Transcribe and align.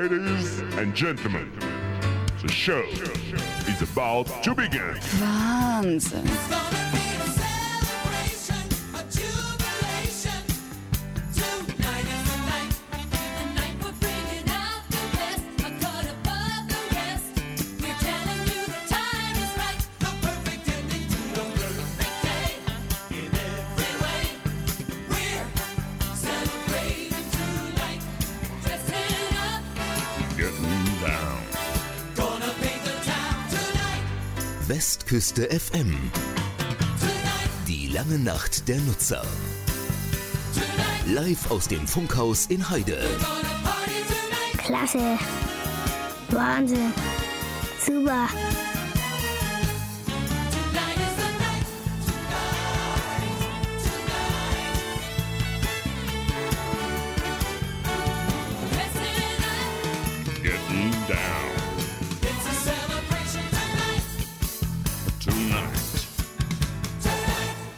Ladies 0.00 0.60
and 0.78 0.94
gentlemen, 0.94 1.52
the 2.40 2.50
show 2.50 2.80
is 3.68 3.82
about 3.82 4.42
to 4.42 4.54
begin. 4.54 4.94
Wahnsinn. 5.20 6.26
Westküste 34.70 35.48
FM. 35.50 35.98
Die 37.66 37.88
lange 37.88 38.20
Nacht 38.20 38.68
der 38.68 38.76
Nutzer. 38.76 39.24
Live 41.08 41.50
aus 41.50 41.66
dem 41.66 41.88
Funkhaus 41.88 42.46
in 42.46 42.70
Heide. 42.70 43.00
Klasse. 44.58 45.18
Wahnsinn. 46.28 46.92
Super. 47.84 48.28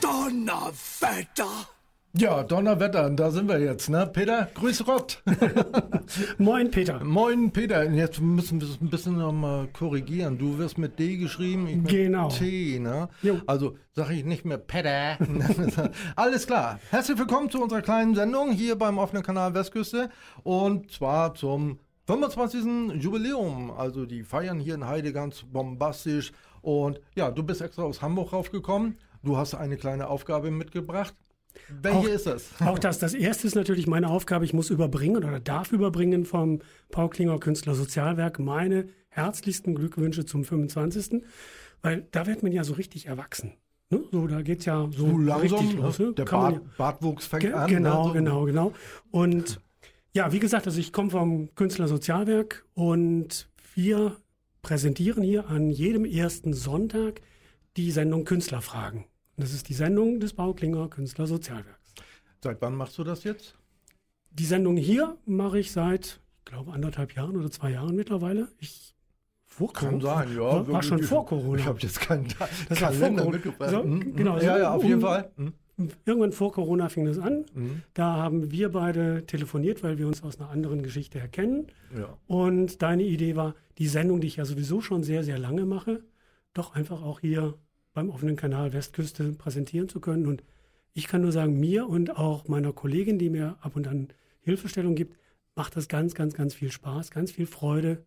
Donnerwetter! 0.01 1.69
Ja, 2.15 2.43
Donnerwetter, 2.43 3.07
und 3.07 3.17
da 3.17 3.31
sind 3.31 3.49
wir 3.49 3.59
jetzt, 3.59 3.89
ne? 3.89 4.07
Peter, 4.13 4.51
grüß 4.55 4.85
Gott. 4.85 5.23
Moin, 6.39 6.71
Peter. 6.71 7.03
Moin, 7.03 7.51
Peter. 7.53 7.91
Jetzt 7.91 8.21
müssen 8.21 8.61
wir 8.61 8.69
es 8.69 8.79
ein 8.83 8.91
bisschen 8.91 9.17
nochmal 9.17 9.69
korrigieren. 9.69 10.37
Du 10.37 10.59
wirst 10.59 10.77
mit 10.77 10.99
D 10.99 11.17
geschrieben, 11.17 11.67
ich 11.69 11.77
mit 11.77 11.89
Genau. 11.89 12.29
T, 12.29 12.79
ne? 12.81 13.09
Jo. 13.23 13.41
Also 13.47 13.79
sage 13.93 14.13
ich 14.13 14.27
nicht 14.27 14.45
mehr 14.45 14.59
Peter. 14.59 15.17
Alles 16.17 16.47
klar. 16.47 16.81
Herzlich 16.91 17.19
willkommen 17.19 17.49
zu 17.49 17.63
unserer 17.63 17.81
kleinen 17.81 18.15
Sendung 18.15 18.53
hier 18.53 18.77
beim 18.77 18.99
offenen 18.99 19.23
Kanal 19.23 19.55
Westküste. 19.55 20.11
Und 20.43 20.91
zwar 20.93 21.35
zum 21.35 21.79
25. 22.09 23.03
Jubiläum. 23.03 23.71
Also 23.71 24.05
die 24.05 24.23
feiern 24.23 24.59
hier 24.59 24.75
in 24.75 24.87
Heide 24.87 25.15
ganz 25.15 25.45
bombastisch. 25.45 26.33
Und 26.63 27.01
ja, 27.15 27.31
du 27.31 27.43
bist 27.43 27.61
extra 27.61 27.83
aus 27.83 28.01
Hamburg 28.03 28.33
raufgekommen. 28.33 28.97
Du 29.23 29.37
hast 29.37 29.55
eine 29.55 29.77
kleine 29.77 30.09
Aufgabe 30.09 30.51
mitgebracht. 30.51 31.15
Welche 31.69 31.99
Auch- 31.99 32.05
ist 32.07 32.27
es? 32.27 32.51
Auch 32.61 32.79
das, 32.79 32.99
das 32.99 33.13
erste 33.15 33.47
ist 33.47 33.55
natürlich 33.55 33.87
meine 33.87 34.09
Aufgabe. 34.09 34.45
Ich 34.45 34.55
muss 34.55 34.71
überbringen 34.71 35.17
oder 35.17 35.39
darf 35.39 35.71
überbringen 35.73 36.25
vom 36.25 36.61
Paul 36.91 37.11
Klinger 37.11 37.39
Künstler 37.39 37.75
Sozialwerk 37.75 38.39
meine 38.39 38.87
herzlichsten 39.11 39.75
Glückwünsche 39.75 40.25
zum 40.25 40.45
25. 40.45 41.23
Weil 41.83 42.07
da 42.13 42.27
wird 42.27 42.43
man 42.43 42.53
ja 42.53 42.65
so 42.65 42.73
richtig 42.75 43.07
erwachsen. 43.07 43.53
Ne? 43.91 44.03
So, 44.11 44.27
da 44.27 44.41
geht's 44.41 44.65
ja 44.65 44.89
so, 44.97 45.09
So 45.11 45.19
langsam, 45.19 45.59
richtig 45.59 45.77
los. 45.79 45.99
Ne? 45.99 46.13
der 46.15 46.25
Kann 46.25 46.41
man 46.41 46.53
Bart, 46.55 46.77
Bartwuchs 46.79 47.27
fängt 47.27 47.43
Ge 47.43 47.53
an. 47.53 47.69
genau, 47.69 48.03
ne? 48.05 48.09
so. 48.09 48.13
genau, 48.15 48.45
genau. 48.45 48.73
Und 49.11 49.61
ja, 50.15 50.33
wie 50.33 50.39
gesagt, 50.39 50.67
also 50.67 50.81
ich 50.81 50.93
komme 50.93 51.11
vom 51.11 51.55
Künstler 51.55 51.89
Sozialwerk 51.89 52.65
und 52.75 53.51
wir 53.75 54.17
präsentieren 54.73 55.23
hier 55.23 55.49
an 55.49 55.71
jedem 55.71 56.05
ersten 56.05 56.55
Sonntag 56.55 57.21
die 57.77 57.91
Sendung 57.91 58.25
Künstlerfragen. 58.25 59.05
Das 59.37 59.53
ist 59.53 59.69
die 59.69 59.75
Sendung 59.75 60.21
des 60.21 60.35
Bauklinger 60.35 60.89
Künstler 60.89 61.27
Sozialwerks. 61.27 61.95
Seit 62.43 62.63
wann 62.63 62.75
machst 62.77 62.97
du 62.99 63.05
das 63.05 63.25
jetzt? 63.25 63.57
Die 64.31 64.45
Sendung 64.45 64.77
hier 64.77 65.17
mache 65.27 65.59
ich 65.59 65.73
seit, 65.73 66.21
ich 66.39 66.45
glaube, 66.45 66.73
anderthalb 66.73 67.15
Jahren 67.15 67.37
oder 67.37 67.51
zwei 67.51 67.71
Jahren 67.73 67.95
mittlerweile. 67.97 68.49
Ich 68.59 68.95
vor 69.47 69.73
Kann 69.73 70.01
Corona- 70.01 70.19
sein, 70.25 70.35
ja. 70.37 70.41
War, 70.43 70.69
war 70.69 70.83
schon 70.83 71.03
vor 71.03 71.27
Corona. 71.27 71.59
Ich 71.59 71.67
habe 71.67 71.79
jetzt 71.81 72.01
keinen 72.01 72.29
Das 72.69 72.81
war 72.81 72.93
vor 72.93 73.01
Kalender 73.01 73.23
Corona. 73.23 73.37
mitgebracht. 73.37 73.71
So, 73.71 73.83
Mhm, 73.83 74.17
genau, 74.17 74.35
mhm. 74.37 74.41
so 74.41 74.47
Ja, 74.47 74.59
ja, 74.59 74.75
auf 74.75 74.83
jeden 74.83 74.95
um- 74.95 75.01
Fall. 75.01 75.31
Mhm. 75.37 75.53
Irgendwann 76.05 76.33
vor 76.33 76.53
Corona 76.53 76.89
fing 76.89 77.07
das 77.07 77.19
an. 77.19 77.45
Da 77.95 78.17
haben 78.17 78.51
wir 78.51 78.71
beide 78.71 79.25
telefoniert, 79.27 79.83
weil 79.83 79.99
wir 79.99 80.07
uns 80.07 80.23
aus 80.23 80.39
einer 80.39 80.51
anderen 80.51 80.83
Geschichte 80.83 81.19
erkennen. 81.19 81.67
Ja. 81.97 82.17
Und 82.27 82.83
deine 82.83 83.05
Idee 83.05 83.37
war, 83.37 83.55
die 83.79 83.89
Sendung, 83.89 84.21
die 84.21 84.27
ich 84.27 84.37
ja 84.37 84.45
sowieso 84.45 84.81
schon 84.81 85.03
sehr, 85.03 85.25
sehr 85.25 85.39
lange 85.39 85.65
mache, 85.65 86.03
doch 86.53 86.75
einfach 86.75 87.03
auch 87.03 87.21
hier 87.21 87.55
beim 87.95 88.11
offenen 88.11 88.37
Kanal 88.37 88.73
Westküste 88.73 89.33
präsentieren 89.33 89.89
zu 89.89 90.01
können. 90.01 90.27
Und 90.27 90.43
ich 90.93 91.09
kann 91.09 91.23
nur 91.23 91.33
sagen, 91.33 91.59
mir 91.59 91.89
und 91.89 92.17
auch 92.17 92.49
meiner 92.49 92.73
Kollegin, 92.73 93.19
die 93.19 93.31
mir 93.31 93.57
ab 93.61 93.77
und 93.77 93.89
an 93.89 94.09
Hilfestellung 94.41 94.95
gibt, 94.95 95.17
macht 95.55 95.77
das 95.77 95.89
ganz, 95.89 96.15
ganz, 96.15 96.35
ganz 96.35 96.55
viel 96.55 96.71
Spaß, 96.71 97.11
ganz 97.11 97.33
viel 97.33 97.47
Freude 97.47 98.05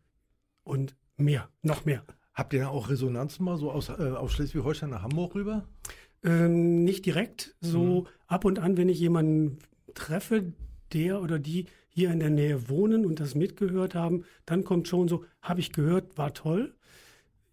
und 0.64 0.96
mehr, 1.18 1.50
noch 1.62 1.86
mehr. 1.86 2.04
Habt 2.34 2.54
ihr 2.54 2.70
auch 2.70 2.90
Resonanzen 2.90 3.46
mal 3.46 3.58
so 3.58 3.72
aus, 3.72 3.90
äh, 3.90 3.94
aus 3.94 4.34
Schleswig-Holstein 4.34 4.90
nach 4.90 5.04
Hamburg 5.04 5.36
rüber? 5.36 5.64
Ähm, 6.24 6.84
nicht 6.84 7.06
direkt, 7.06 7.56
so 7.62 8.02
Mhm. 8.02 8.08
ab 8.28 8.46
und 8.46 8.59
an, 8.59 8.78
wenn 8.78 8.90
ich 8.90 9.00
jemanden 9.00 9.59
treffe, 9.94 10.53
der 10.94 11.22
oder 11.22 11.40
die 11.40 11.66
hier 11.90 12.12
in 12.12 12.20
der 12.20 12.30
Nähe 12.30 12.68
wohnen 12.70 13.06
und 13.06 13.20
das 13.20 13.36
mitgehört 13.36 13.96
haben, 13.96 14.24
dann 14.46 14.64
kommt 14.64 14.88
schon 14.88 15.08
so, 15.08 15.24
habe 15.42 15.59
ich 15.59 15.72
gehört, 15.72 16.18
war 16.18 16.34
toll. 16.34 16.74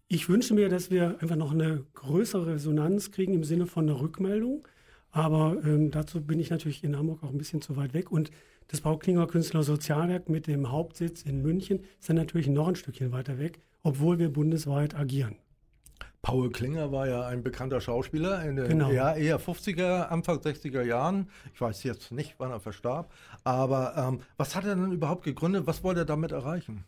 Ich 0.07 0.27
wünsche 0.29 0.53
mir, 0.53 0.69
dass 0.69 0.91
wir 0.91 1.17
einfach 1.21 1.35
noch 1.35 1.51
eine 1.51 1.85
größere 1.93 2.47
Resonanz 2.55 3.11
kriegen 3.11 3.33
im 3.33 3.43
Sinne 3.43 3.67
von 3.67 3.89
einer 3.89 3.99
Rückmeldung. 3.99 4.67
Aber 5.11 5.57
ähm, 5.63 5.91
dazu 5.91 6.21
bin 6.21 6.39
ich 6.39 6.49
natürlich 6.49 6.83
in 6.83 6.97
Hamburg 6.97 7.23
auch 7.23 7.29
ein 7.29 7.37
bisschen 7.37 7.61
zu 7.61 7.77
weit 7.77 7.93
weg. 7.93 8.11
Und 8.11 8.31
das 8.67 8.81
Bauklinger 8.81 9.27
Künstler 9.27 9.63
Sozialwerk 9.63 10.29
mit 10.29 10.47
dem 10.47 10.71
Hauptsitz 10.71 11.21
in 11.21 11.41
München 11.41 11.81
ist 11.99 12.09
dann 12.09 12.15
natürlich 12.15 12.47
noch 12.47 12.67
ein 12.67 12.75
Stückchen 12.75 13.11
weiter 13.11 13.37
weg, 13.39 13.59
obwohl 13.83 14.19
wir 14.19 14.29
bundesweit 14.29 14.95
agieren. 14.95 15.35
Paul 16.23 16.49
Klinger 16.51 16.91
war 16.93 17.07
ja 17.07 17.27
ein 17.27 17.43
bekannter 17.43 17.81
Schauspieler 17.81 18.43
in 18.45 18.55
den 18.55 18.67
Genau. 18.69 18.89
eher, 18.89 19.15
eher 19.17 19.39
50er, 19.39 20.07
Anfang 20.07 20.39
60er 20.39 20.81
Jahren. 20.81 21.27
Ich 21.53 21.59
weiß 21.59 21.83
jetzt 21.83 22.13
nicht, 22.13 22.35
wann 22.37 22.49
er 22.49 22.61
verstarb. 22.61 23.11
Aber 23.43 23.93
ähm, 23.97 24.21
was 24.37 24.55
hat 24.55 24.63
er 24.65 24.75
denn 24.75 24.93
überhaupt 24.93 25.25
gegründet? 25.25 25.67
Was 25.67 25.83
wollte 25.83 26.01
er 26.01 26.05
damit 26.05 26.31
erreichen? 26.31 26.85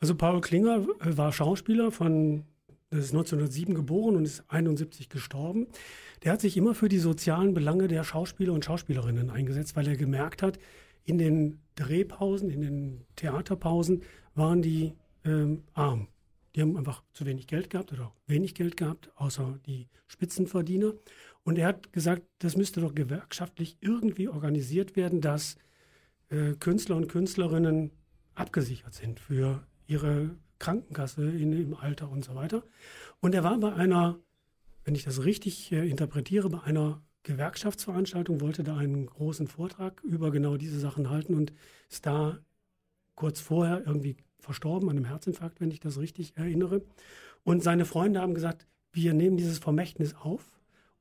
Also 0.00 0.14
Paul 0.14 0.40
Klinger 0.40 0.86
äh, 1.00 1.16
war 1.16 1.32
Schauspieler 1.32 1.90
von, 1.90 2.44
das 2.90 3.06
ist 3.06 3.10
1907 3.12 3.74
geboren 3.74 4.14
und 4.14 4.24
ist 4.24 4.44
71 4.48 5.08
gestorben. 5.08 5.66
Der 6.22 6.32
hat 6.32 6.40
sich 6.40 6.56
immer 6.56 6.72
für 6.72 6.88
die 6.88 6.98
sozialen 7.00 7.54
Belange 7.54 7.88
der 7.88 8.04
Schauspieler 8.04 8.52
und 8.52 8.64
Schauspielerinnen 8.64 9.30
eingesetzt, 9.30 9.74
weil 9.74 9.88
er 9.88 9.96
gemerkt 9.96 10.42
hat, 10.42 10.60
in 11.04 11.18
den 11.18 11.58
Drehpausen, 11.74 12.50
in 12.50 12.60
den 12.60 13.04
Theaterpausen 13.16 14.02
waren 14.36 14.62
die 14.62 14.92
ähm, 15.24 15.64
arm. 15.74 16.06
Die 16.56 16.62
haben 16.62 16.76
einfach 16.78 17.02
zu 17.12 17.26
wenig 17.26 17.46
Geld 17.46 17.68
gehabt 17.68 17.92
oder 17.92 18.14
wenig 18.26 18.54
Geld 18.54 18.78
gehabt, 18.78 19.10
außer 19.16 19.58
die 19.66 19.88
Spitzenverdiener. 20.06 20.94
Und 21.44 21.58
er 21.58 21.68
hat 21.68 21.92
gesagt, 21.92 22.22
das 22.38 22.56
müsste 22.56 22.80
doch 22.80 22.94
gewerkschaftlich 22.94 23.76
irgendwie 23.82 24.28
organisiert 24.28 24.96
werden, 24.96 25.20
dass 25.20 25.56
äh, 26.30 26.54
Künstler 26.54 26.96
und 26.96 27.08
Künstlerinnen 27.08 27.90
abgesichert 28.34 28.94
sind 28.94 29.20
für 29.20 29.66
ihre 29.86 30.30
Krankenkasse 30.58 31.30
in, 31.30 31.52
im 31.52 31.74
Alter 31.74 32.10
und 32.10 32.24
so 32.24 32.34
weiter. 32.34 32.64
Und 33.20 33.34
er 33.34 33.44
war 33.44 33.58
bei 33.58 33.74
einer, 33.74 34.18
wenn 34.84 34.94
ich 34.94 35.04
das 35.04 35.24
richtig 35.24 35.70
äh, 35.72 35.86
interpretiere, 35.86 36.48
bei 36.48 36.62
einer 36.62 37.02
Gewerkschaftsveranstaltung, 37.22 38.40
wollte 38.40 38.64
da 38.64 38.76
einen 38.76 39.06
großen 39.06 39.46
Vortrag 39.46 40.02
über 40.04 40.30
genau 40.30 40.56
diese 40.56 40.80
Sachen 40.80 41.10
halten 41.10 41.34
und 41.34 41.52
ist 41.90 42.06
da 42.06 42.38
kurz 43.14 43.40
vorher 43.40 43.82
irgendwie 43.84 44.16
verstorben 44.46 44.88
an 44.88 44.96
einem 44.96 45.04
Herzinfarkt, 45.04 45.60
wenn 45.60 45.70
ich 45.70 45.80
das 45.80 45.98
richtig 45.98 46.36
erinnere. 46.36 46.80
Und 47.44 47.62
seine 47.62 47.84
Freunde 47.84 48.20
haben 48.20 48.34
gesagt, 48.34 48.66
wir 48.92 49.12
nehmen 49.12 49.36
dieses 49.36 49.58
Vermächtnis 49.58 50.14
auf 50.14 50.52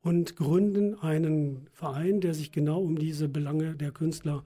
und 0.02 0.36
gründen 0.36 1.00
einen 1.00 1.68
Verein, 1.72 2.22
der 2.22 2.34
sich 2.34 2.52
genau 2.52 2.82
um 2.82 2.98
diese 2.98 3.30
Belange 3.30 3.76
der 3.76 3.92
Künstler 3.92 4.44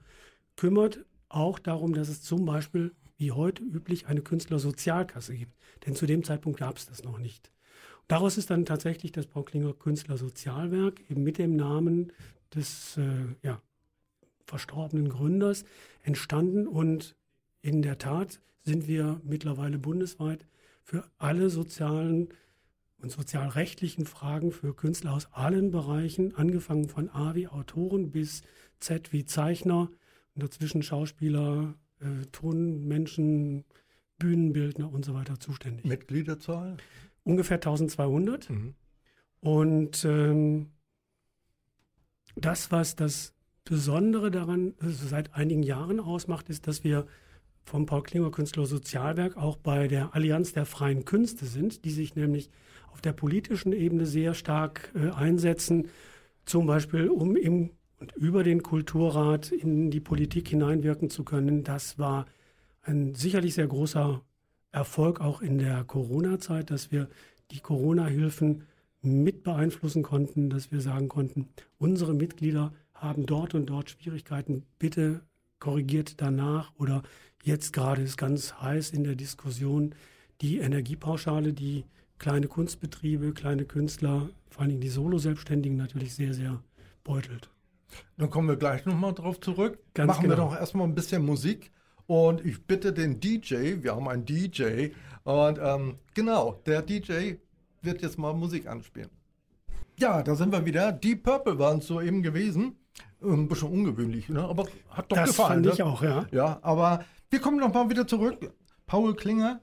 kümmert. 0.56 1.00
Auch 1.28 1.58
darum, 1.58 1.94
dass 1.94 2.08
es 2.08 2.22
zum 2.22 2.44
Beispiel, 2.44 2.92
wie 3.16 3.32
heute 3.32 3.62
üblich, 3.62 4.06
eine 4.06 4.20
Künstlersozialkasse 4.20 5.34
gibt. 5.34 5.52
Denn 5.86 5.96
zu 5.96 6.06
dem 6.06 6.24
Zeitpunkt 6.24 6.58
gab 6.58 6.76
es 6.76 6.86
das 6.86 7.02
noch 7.02 7.18
nicht. 7.18 7.50
Daraus 8.06 8.36
ist 8.36 8.50
dann 8.50 8.66
tatsächlich 8.66 9.12
das 9.12 9.26
Bauklinger 9.26 9.72
Künstlersozialwerk 9.72 11.00
eben 11.10 11.22
mit 11.22 11.38
dem 11.38 11.56
Namen 11.56 12.12
des 12.54 12.98
äh, 12.98 13.02
ja, 13.42 13.62
verstorbenen 14.44 15.08
Gründers 15.08 15.64
entstanden 16.02 16.66
und 16.66 17.14
in 17.62 17.82
der 17.82 17.98
Tat 17.98 18.40
sind 18.60 18.86
wir 18.86 19.20
mittlerweile 19.24 19.78
bundesweit 19.78 20.46
für 20.82 21.04
alle 21.18 21.50
sozialen 21.50 22.28
und 22.98 23.10
sozialrechtlichen 23.10 24.06
Fragen 24.06 24.52
für 24.52 24.74
Künstler 24.74 25.14
aus 25.14 25.32
allen 25.32 25.70
Bereichen, 25.70 26.34
angefangen 26.34 26.88
von 26.88 27.08
A 27.08 27.34
wie 27.34 27.48
Autoren 27.48 28.10
bis 28.10 28.42
Z 28.78 29.12
wie 29.12 29.24
Zeichner 29.24 29.90
und 30.34 30.42
dazwischen 30.42 30.82
Schauspieler, 30.82 31.74
äh, 32.00 32.26
Tonmenschen, 32.32 33.64
Bühnenbildner 34.18 34.92
und 34.92 35.04
so 35.04 35.14
weiter 35.14 35.38
zuständig. 35.40 35.86
Mitgliederzahl? 35.86 36.76
Ungefähr 37.24 37.56
1200. 37.56 38.50
Mhm. 38.50 38.74
Und 39.40 40.04
ähm, 40.04 40.70
das, 42.36 42.70
was 42.70 42.96
das 42.96 43.34
Besondere 43.64 44.30
daran 44.30 44.74
also 44.80 45.06
seit 45.06 45.34
einigen 45.34 45.62
Jahren 45.62 46.00
ausmacht, 46.00 46.48
ist, 46.50 46.66
dass 46.66 46.84
wir 46.84 47.06
vom 47.64 47.86
Paul 47.86 48.02
Klinger 48.02 48.30
Künstler 48.30 48.66
Sozialwerk 48.66 49.36
auch 49.36 49.56
bei 49.56 49.88
der 49.88 50.14
Allianz 50.14 50.52
der 50.52 50.66
freien 50.66 51.04
Künste 51.04 51.46
sind, 51.46 51.84
die 51.84 51.90
sich 51.90 52.14
nämlich 52.16 52.50
auf 52.92 53.00
der 53.00 53.12
politischen 53.12 53.72
Ebene 53.72 54.06
sehr 54.06 54.34
stark 54.34 54.92
äh, 54.94 55.10
einsetzen, 55.10 55.88
zum 56.44 56.66
Beispiel 56.66 57.08
um 57.08 57.36
im 57.36 57.70
und 58.00 58.16
über 58.16 58.42
den 58.42 58.62
Kulturrat 58.62 59.52
in 59.52 59.90
die 59.90 60.00
Politik 60.00 60.48
hineinwirken 60.48 61.10
zu 61.10 61.22
können. 61.22 61.64
Das 61.64 61.98
war 61.98 62.26
ein 62.82 63.14
sicherlich 63.14 63.54
sehr 63.54 63.66
großer 63.66 64.22
Erfolg 64.72 65.20
auch 65.20 65.42
in 65.42 65.58
der 65.58 65.84
Corona-Zeit, 65.84 66.70
dass 66.70 66.90
wir 66.90 67.08
die 67.50 67.60
Corona-Hilfen 67.60 68.62
mit 69.02 69.42
beeinflussen 69.42 70.02
konnten, 70.02 70.50
dass 70.50 70.72
wir 70.72 70.80
sagen 70.80 71.08
konnten, 71.08 71.48
unsere 71.78 72.14
Mitglieder 72.14 72.72
haben 72.94 73.26
dort 73.26 73.54
und 73.54 73.66
dort 73.66 73.90
Schwierigkeiten, 73.90 74.64
bitte 74.78 75.20
korrigiert 75.58 76.20
danach 76.20 76.72
oder 76.78 77.02
jetzt 77.42 77.72
gerade 77.72 78.02
ist 78.02 78.16
ganz 78.16 78.54
heiß 78.60 78.90
in 78.90 79.04
der 79.04 79.14
Diskussion 79.14 79.94
die 80.40 80.58
Energiepauschale, 80.58 81.52
die 81.52 81.84
kleine 82.18 82.48
Kunstbetriebe, 82.48 83.32
kleine 83.32 83.64
Künstler, 83.64 84.28
vor 84.48 84.62
allen 84.62 84.70
Dingen 84.70 84.80
die 84.80 84.88
Solo-Selbstständigen 84.88 85.76
natürlich 85.76 86.14
sehr, 86.14 86.34
sehr 86.34 86.62
beutelt. 87.04 87.50
Dann 88.16 88.30
kommen 88.30 88.48
wir 88.48 88.56
gleich 88.56 88.84
nochmal 88.86 89.14
drauf 89.14 89.40
zurück. 89.40 89.78
Ganz 89.94 90.08
Machen 90.08 90.22
genau. 90.22 90.34
wir 90.36 90.36
doch 90.36 90.56
erstmal 90.56 90.86
ein 90.86 90.94
bisschen 90.94 91.24
Musik. 91.24 91.70
Und 92.06 92.44
ich 92.44 92.66
bitte 92.66 92.92
den 92.92 93.20
DJ, 93.20 93.82
wir 93.82 93.94
haben 93.94 94.08
einen 94.08 94.24
DJ, 94.24 94.88
und 95.24 95.58
ähm, 95.62 95.98
genau, 96.14 96.60
der 96.66 96.82
DJ 96.82 97.34
wird 97.82 98.02
jetzt 98.02 98.18
mal 98.18 98.32
Musik 98.32 98.66
anspielen. 98.66 99.10
Ja, 99.98 100.22
da 100.22 100.34
sind 100.34 100.52
wir 100.52 100.64
wieder. 100.64 100.92
Deep 100.92 101.22
Purple 101.22 101.58
waren 101.58 101.78
es 101.78 101.86
soeben 101.86 102.22
gewesen. 102.22 102.76
Ein 103.22 103.48
bisschen 103.48 103.68
ungewöhnlich, 103.68 104.30
ne? 104.30 104.42
aber 104.42 104.64
hat 104.88 105.12
doch 105.12 105.16
das 105.16 105.30
gefallen. 105.30 105.62
fand 105.62 105.74
ich 105.74 105.78
ne? 105.78 105.84
auch, 105.84 106.02
ja. 106.02 106.26
Ja, 106.32 106.58
aber 106.62 107.04
wir 107.30 107.40
kommen 107.40 107.58
noch 107.58 107.72
mal 107.72 107.88
wieder 107.88 108.06
zurück. 108.06 108.52
Paul 108.86 109.14
Klinger, 109.14 109.60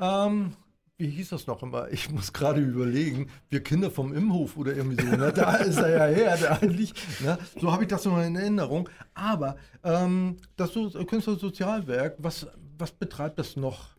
ähm, 0.00 0.52
wie 0.98 1.08
hieß 1.08 1.28
das 1.28 1.46
noch 1.46 1.62
immer? 1.62 1.90
Ich 1.92 2.10
muss 2.10 2.32
gerade 2.32 2.60
überlegen. 2.60 3.28
Wir 3.48 3.62
Kinder 3.62 3.90
vom 3.90 4.14
Imhof 4.14 4.56
oder 4.56 4.74
irgendwie 4.74 5.04
so. 5.04 5.16
Ne? 5.16 5.32
Da 5.32 5.56
ist 5.56 5.76
er 5.76 5.90
ja 5.90 6.06
her, 6.06 6.36
der 6.36 6.62
eigentlich. 6.62 6.94
Ne? 7.20 7.38
So 7.60 7.70
habe 7.70 7.84
ich 7.84 7.88
das 7.88 8.04
noch 8.06 8.20
in 8.22 8.34
Erinnerung. 8.34 8.88
Aber 9.14 9.56
ähm, 9.84 10.38
das 10.56 10.72
so 10.72 10.90
Künstlersozialwerk, 10.90 12.16
was, 12.18 12.46
was 12.78 12.92
betreibt 12.92 13.38
das 13.38 13.56
noch? 13.56 13.90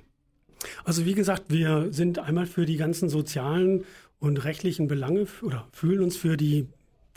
Also 0.84 1.06
wie 1.06 1.14
gesagt, 1.14 1.46
wir 1.50 1.94
sind 1.94 2.20
einmal 2.20 2.48
für 2.48 2.66
die 2.66 2.78
ganzen 2.78 3.10
sozialen 3.10 3.86
und 4.20 4.44
rechtlichen 4.44 4.88
Belange 4.88 5.28
oder 5.44 5.68
fühlen 5.72 6.02
uns 6.02 6.18
für 6.18 6.36
die, 6.36 6.68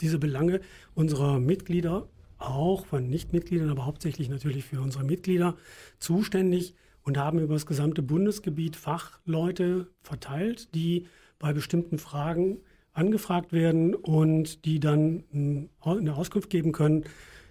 diese 0.00 0.18
Belange 0.18 0.60
unserer 0.94 1.40
Mitglieder, 1.40 2.06
auch 2.40 2.86
von 2.86 3.08
Nichtmitgliedern, 3.08 3.70
aber 3.70 3.86
hauptsächlich 3.86 4.28
natürlich 4.28 4.64
für 4.64 4.80
unsere 4.80 5.04
Mitglieder 5.04 5.56
zuständig 5.98 6.74
und 7.02 7.18
haben 7.18 7.38
über 7.38 7.54
das 7.54 7.66
gesamte 7.66 8.02
Bundesgebiet 8.02 8.76
Fachleute 8.76 9.88
verteilt, 10.02 10.74
die 10.74 11.06
bei 11.38 11.52
bestimmten 11.52 11.98
Fragen 11.98 12.58
angefragt 12.92 13.52
werden 13.52 13.94
und 13.94 14.64
die 14.64 14.80
dann 14.80 15.68
eine 15.80 16.14
Auskunft 16.14 16.50
geben 16.50 16.72
können, 16.72 17.04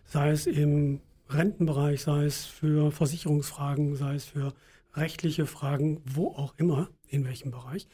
sei 0.06 0.32
es 0.32 0.48
im 0.48 1.02
Rentenbereich, 1.30 2.02
sei 2.02 2.26
es 2.26 2.46
für 2.46 2.92
Versicherungsfragen, 2.92 3.96
sei 3.96 4.16
es 4.16 4.26
für 4.26 4.54
rechtliche 4.96 5.46
Fragen, 5.46 6.02
wo 6.06 6.30
auch 6.30 6.54
immer, 6.58 6.90
in 7.08 7.26
welchem 7.26 7.52
Bereich. 7.52 7.88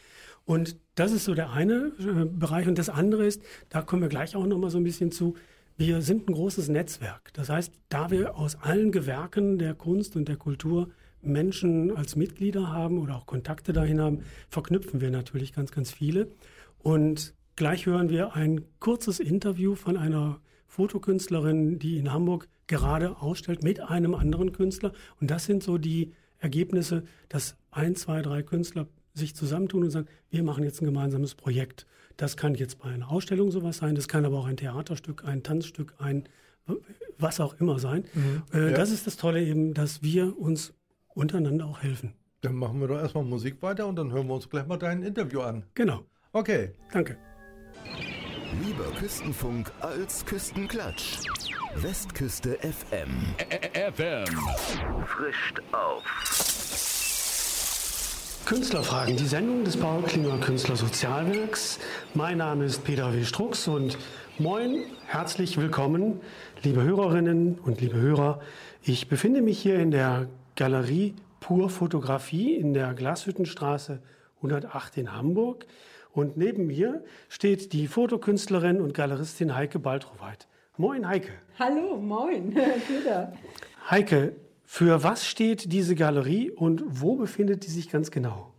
Und 0.45 0.77
das 0.95 1.11
ist 1.11 1.25
so 1.25 1.33
der 1.33 1.51
eine 1.51 1.91
äh, 1.99 2.25
Bereich. 2.25 2.67
Und 2.67 2.77
das 2.77 2.89
andere 2.89 3.25
ist, 3.25 3.41
da 3.69 3.81
kommen 3.81 4.01
wir 4.01 4.09
gleich 4.09 4.35
auch 4.35 4.45
nochmal 4.45 4.69
so 4.69 4.77
ein 4.77 4.83
bisschen 4.83 5.11
zu, 5.11 5.35
wir 5.77 6.01
sind 6.01 6.29
ein 6.29 6.33
großes 6.33 6.69
Netzwerk. 6.69 7.33
Das 7.33 7.49
heißt, 7.49 7.73
da 7.89 8.11
wir 8.11 8.37
aus 8.37 8.55
allen 8.55 8.91
Gewerken 8.91 9.57
der 9.57 9.73
Kunst 9.73 10.15
und 10.15 10.27
der 10.27 10.37
Kultur 10.37 10.89
Menschen 11.21 11.95
als 11.95 12.15
Mitglieder 12.15 12.71
haben 12.71 12.99
oder 12.99 13.15
auch 13.15 13.25
Kontakte 13.25 13.73
dahin 13.73 13.99
haben, 13.99 14.23
verknüpfen 14.47 15.01
wir 15.01 15.11
natürlich 15.11 15.53
ganz, 15.53 15.71
ganz 15.71 15.91
viele. 15.91 16.27
Und 16.79 17.33
gleich 17.55 17.85
hören 17.85 18.09
wir 18.09 18.35
ein 18.35 18.61
kurzes 18.79 19.19
Interview 19.19 19.75
von 19.75 19.97
einer 19.97 20.39
Fotokünstlerin, 20.67 21.79
die 21.79 21.97
in 21.97 22.11
Hamburg 22.11 22.47
gerade 22.67 23.17
ausstellt 23.21 23.63
mit 23.63 23.79
einem 23.79 24.15
anderen 24.15 24.51
Künstler. 24.51 24.93
Und 25.19 25.31
das 25.31 25.45
sind 25.45 25.63
so 25.63 25.77
die 25.77 26.13
Ergebnisse, 26.39 27.03
dass 27.29 27.57
ein, 27.71 27.95
zwei, 27.95 28.21
drei 28.21 28.43
Künstler 28.43 28.87
sich 29.13 29.35
zusammentun 29.35 29.83
und 29.83 29.91
sagen, 29.91 30.07
wir 30.29 30.43
machen 30.43 30.63
jetzt 30.63 30.81
ein 30.81 30.85
gemeinsames 30.85 31.35
Projekt. 31.35 31.85
Das 32.17 32.37
kann 32.37 32.55
jetzt 32.55 32.79
bei 32.79 32.89
einer 32.89 33.11
Ausstellung 33.11 33.51
sowas 33.51 33.77
sein, 33.77 33.95
das 33.95 34.07
kann 34.07 34.25
aber 34.25 34.39
auch 34.39 34.45
ein 34.45 34.57
Theaterstück, 34.57 35.23
ein 35.25 35.43
Tanzstück, 35.43 35.95
ein 35.99 36.27
was 37.19 37.39
auch 37.39 37.53
immer 37.59 37.77
sein. 37.79 38.05
Äh, 38.53 38.71
ja. 38.71 38.77
Das 38.77 38.89
ist 38.91 39.05
das 39.05 39.17
Tolle 39.17 39.43
eben, 39.43 39.73
dass 39.73 40.01
wir 40.01 40.37
uns 40.39 40.73
untereinander 41.13 41.65
auch 41.65 41.83
helfen. 41.83 42.13
Dann 42.41 42.55
machen 42.55 42.79
wir 42.81 42.87
doch 42.87 42.97
erstmal 42.97 43.23
Musik 43.23 43.61
weiter 43.61 43.85
und 43.87 43.95
dann 43.97 44.11
hören 44.11 44.27
wir 44.27 44.33
uns 44.35 44.49
gleich 44.49 44.65
mal 44.65 44.77
dein 44.77 45.03
Interview 45.03 45.41
an. 45.41 45.63
Genau, 45.75 46.03
Okay. 46.31 46.71
danke. 46.91 47.17
Lieber 48.63 48.85
Küstenfunk 48.99 49.71
als 49.81 50.25
Küstenklatsch. 50.25 51.19
Westküste 51.75 52.57
FM. 52.61 53.35
FM. 53.73 54.25
Frischt 55.05 55.61
auf. 55.73 56.03
Künstlerfragen, 58.45 59.17
die 59.17 59.25
Sendung 59.25 59.63
des 59.63 59.75
Paul 59.75 60.03
Klinger 60.03 60.37
Künstler 60.37 60.75
Sozialwerks. 60.75 61.79
Mein 62.13 62.37
Name 62.37 62.65
ist 62.65 62.83
Peter 62.83 63.11
W. 63.11 63.23
Strux 63.23 63.67
und 63.67 63.97
moin, 64.37 64.83
herzlich 65.07 65.57
willkommen, 65.57 66.21
liebe 66.61 66.83
Hörerinnen 66.83 67.57
und 67.57 67.81
liebe 67.81 67.97
Hörer. 67.97 68.39
Ich 68.83 69.09
befinde 69.09 69.41
mich 69.41 69.57
hier 69.57 69.79
in 69.79 69.89
der 69.89 70.27
Galerie 70.55 71.15
Pur 71.39 71.71
Fotografie 71.71 72.53
in 72.53 72.75
der 72.75 72.93
Glashüttenstraße 72.93 73.99
108 74.37 74.97
in 74.97 75.11
Hamburg. 75.11 75.65
Und 76.11 76.37
neben 76.37 76.67
mir 76.67 77.03
steht 77.29 77.73
die 77.73 77.87
Fotokünstlerin 77.87 78.79
und 78.79 78.93
Galeristin 78.93 79.55
Heike 79.55 79.79
Baltroweit. 79.79 80.47
Moin, 80.77 81.07
Heike. 81.07 81.31
Hallo, 81.57 81.97
moin, 81.97 82.53
Peter. 82.87 83.33
Heike, 83.89 84.35
für 84.65 85.03
was 85.03 85.25
steht 85.25 85.71
diese 85.71 85.95
Galerie 85.95 86.51
und 86.51 86.83
wo 86.87 87.15
befindet 87.15 87.65
die 87.65 87.71
sich 87.71 87.89
ganz 87.89 88.11
genau? 88.11 88.51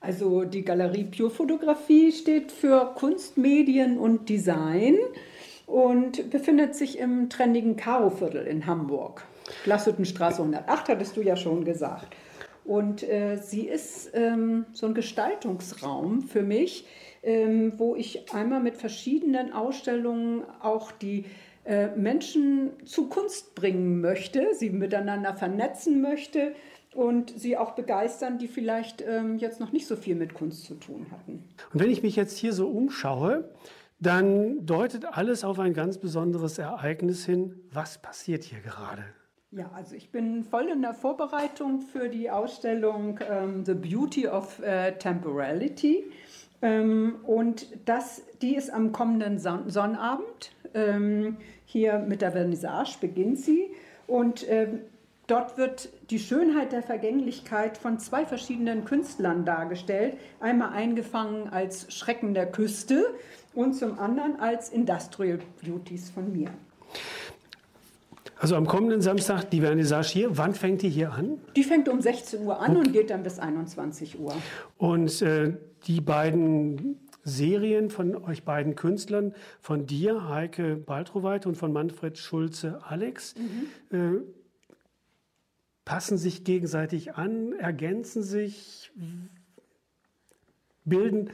Also 0.00 0.44
die 0.44 0.64
Galerie 0.64 1.04
Pure 1.04 1.30
Fotografie 1.30 2.10
steht 2.10 2.50
für 2.50 2.94
Kunst, 2.94 3.36
Medien 3.36 3.98
und 3.98 4.28
Design 4.30 4.96
und 5.66 6.30
befindet 6.30 6.74
sich 6.74 6.98
im 6.98 7.28
trendigen 7.28 7.76
Karo-Viertel 7.76 8.46
in 8.46 8.66
Hamburg. 8.66 9.24
Glashüttenstraße 9.64 10.38
108, 10.38 10.88
hattest 10.88 11.16
du 11.16 11.22
ja 11.22 11.36
schon 11.36 11.64
gesagt. 11.64 12.16
Und 12.64 13.02
äh, 13.02 13.36
sie 13.36 13.68
ist 13.68 14.10
ähm, 14.14 14.64
so 14.72 14.86
ein 14.86 14.94
Gestaltungsraum 14.94 16.22
für 16.22 16.42
mich, 16.42 16.86
ähm, 17.22 17.74
wo 17.76 17.94
ich 17.94 18.32
einmal 18.32 18.60
mit 18.60 18.76
verschiedenen 18.76 19.52
Ausstellungen 19.52 20.44
auch 20.60 20.92
die 20.92 21.26
Menschen 21.96 22.70
zu 22.86 23.08
Kunst 23.08 23.54
bringen 23.54 24.00
möchte, 24.00 24.54
sie 24.54 24.70
miteinander 24.70 25.34
vernetzen 25.34 26.00
möchte 26.00 26.54
und 26.94 27.38
sie 27.38 27.56
auch 27.56 27.72
begeistern, 27.72 28.38
die 28.38 28.48
vielleicht 28.48 29.02
ähm, 29.06 29.38
jetzt 29.38 29.60
noch 29.60 29.72
nicht 29.72 29.86
so 29.86 29.96
viel 29.96 30.16
mit 30.16 30.34
Kunst 30.34 30.64
zu 30.64 30.74
tun 30.74 31.06
hatten. 31.12 31.44
Und 31.72 31.80
wenn 31.80 31.90
ich 31.90 32.02
mich 32.02 32.16
jetzt 32.16 32.38
hier 32.38 32.52
so 32.52 32.68
umschaue, 32.68 33.48
dann 34.00 34.64
deutet 34.64 35.04
alles 35.04 35.44
auf 35.44 35.58
ein 35.58 35.74
ganz 35.74 35.98
besonderes 35.98 36.58
Ereignis 36.58 37.26
hin. 37.26 37.60
Was 37.72 38.00
passiert 38.00 38.44
hier 38.44 38.60
gerade? 38.60 39.04
Ja, 39.52 39.70
also 39.74 39.94
ich 39.94 40.10
bin 40.10 40.44
voll 40.44 40.68
in 40.68 40.80
der 40.80 40.94
Vorbereitung 40.94 41.80
für 41.80 42.08
die 42.08 42.30
Ausstellung 42.30 43.18
ähm, 43.28 43.64
The 43.64 43.74
Beauty 43.74 44.28
of 44.28 44.60
äh, 44.60 44.92
Temporality. 44.92 46.04
Ähm, 46.62 47.16
und 47.26 47.66
das, 47.84 48.22
die 48.42 48.56
ist 48.56 48.70
am 48.70 48.92
kommenden 48.92 49.38
Son 49.38 49.68
Sonnabend. 49.68 50.52
Ähm, 50.74 51.38
hier 51.64 51.98
mit 51.98 52.22
der 52.22 52.32
Vernissage 52.32 52.96
beginnt 53.00 53.38
sie. 53.38 53.70
Und 54.06 54.44
ähm, 54.48 54.80
dort 55.26 55.56
wird 55.56 55.88
die 56.10 56.18
Schönheit 56.18 56.72
der 56.72 56.82
Vergänglichkeit 56.82 57.78
von 57.78 57.98
zwei 57.98 58.26
verschiedenen 58.26 58.84
Künstlern 58.84 59.44
dargestellt. 59.44 60.14
Einmal 60.40 60.72
eingefangen 60.72 61.48
als 61.48 61.92
Schrecken 61.92 62.34
der 62.34 62.46
Küste 62.46 63.06
und 63.54 63.74
zum 63.74 63.98
anderen 63.98 64.38
als 64.38 64.68
Industrial 64.68 65.38
Beauties 65.62 66.10
von 66.10 66.32
mir. 66.32 66.50
Also 68.40 68.56
am 68.56 68.66
kommenden 68.66 69.02
Samstag 69.02 69.50
die 69.50 69.60
Vernissage 69.60 70.08
hier. 70.08 70.38
Wann 70.38 70.54
fängt 70.54 70.80
die 70.80 70.88
hier 70.88 71.12
an? 71.12 71.38
Die 71.56 71.62
fängt 71.62 71.90
um 71.90 72.00
16 72.00 72.46
Uhr 72.46 72.58
an 72.58 72.76
und 72.76 72.92
geht 72.92 73.10
dann 73.10 73.22
bis 73.22 73.38
21 73.38 74.18
Uhr. 74.18 74.32
Und 74.78 75.20
äh, 75.20 75.52
die 75.86 76.00
beiden 76.00 76.98
Serien 77.22 77.90
von 77.90 78.16
euch 78.16 78.44
beiden 78.44 78.74
Künstlern, 78.74 79.34
von 79.60 79.86
dir, 79.86 80.28
Heike 80.28 80.76
Baltroweit, 80.76 81.46
und 81.46 81.56
von 81.56 81.72
Manfred 81.72 82.18
Schulze 82.18 82.80
Alex, 82.84 83.34
äh, 83.90 84.20
passen 85.84 86.18
sich 86.18 86.44
gegenseitig 86.44 87.14
an, 87.14 87.52
ergänzen 87.52 88.22
sich, 88.22 88.92
bilden 90.84 91.30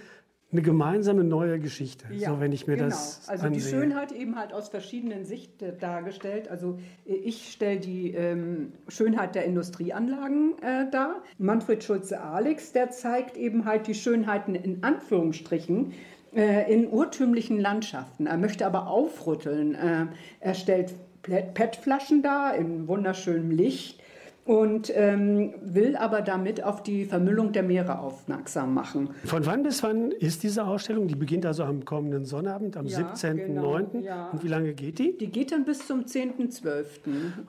eine 0.57 0.63
gemeinsame 0.63 1.23
neue 1.23 1.59
Geschichte. 1.59 2.07
so, 2.19 2.41
wenn 2.41 2.53
ich 2.53 2.67
mir 2.67 2.77
genau. 2.77 2.89
das 2.89 3.29
Also 3.29 3.49
die 3.49 3.57
ansehe. 3.57 3.71
Schönheit 3.71 4.13
eben 4.13 4.37
halt 4.37 4.55
aus 4.55 4.69
verschiedenen 4.69 5.25
Sichten 5.25 5.79
dargestellt. 5.79 6.49
Also 6.49 6.79
äh, 7.07 7.13
ich 7.15 7.53
stelle 7.53 7.79
die 7.79 8.13
ähm, 8.13 8.73
Schönheit 8.89 9.35
der 9.35 9.45
Industrieanlagen 9.45 10.55
äh, 10.63 10.91
dar. 10.91 11.23
Manfred 11.39 11.85
Schulze-Alex, 11.85 12.73
der 12.73 12.91
zeigt 12.91 13.37
eben 13.37 13.67
halt 13.67 13.87
die 13.87 13.95
Schönheiten 13.95 14.55
in 14.55 14.83
Anführungsstrichen 14.83 15.93
äh, 16.35 16.73
in 16.73 16.89
urtümlichen 16.89 17.61
Landschaften. 17.61 18.27
Er 18.27 18.39
möchte 18.39 18.67
aber 18.67 18.89
aufrütteln. 18.89 19.75
Äh, 19.75 20.07
er 20.41 20.55
stellt 20.55 20.95
PET-Flaschen 21.23 22.23
dar 22.23 22.57
in 22.57 22.89
wunderschönem 22.89 23.51
Licht 23.51 24.01
und 24.47 24.93
ähm, 24.95 25.55
will 25.61 25.97
aber 25.97 26.23
damit 26.23 26.63
auf 26.63 26.83
die 26.83 27.05
Vermüllung 27.05 27.53
der 27.53 27.65
Meere 27.65 27.99
aufmerksam 27.99 28.75
machen. 28.75 29.11
Von 29.25 29.45
wann 29.45 29.65
bis 29.65 29.83
wann 29.83 30.13
ist 30.13 30.45
diese 30.45 30.65
Ausstellung? 30.65 31.09
Die 31.09 31.17
beginnt 31.17 31.45
also 31.45 31.65
am 31.65 31.85
kommenden 31.85 32.25
Sonnabend, 32.25 32.77
am 32.77 32.87
Ja, 32.87 32.99
17.09. 32.99 33.35
genau, 33.47 33.79
ja. 34.01 34.31
Und 34.31 34.45
wie 34.45 34.49
lange 34.49 34.73
geht 34.73 35.01
die? 35.01 35.17
Die 35.19 35.31
geht 35.31 35.51
dann 35.51 35.65
bis 35.65 35.87
zum 35.87 36.05
10.12. 36.05 36.85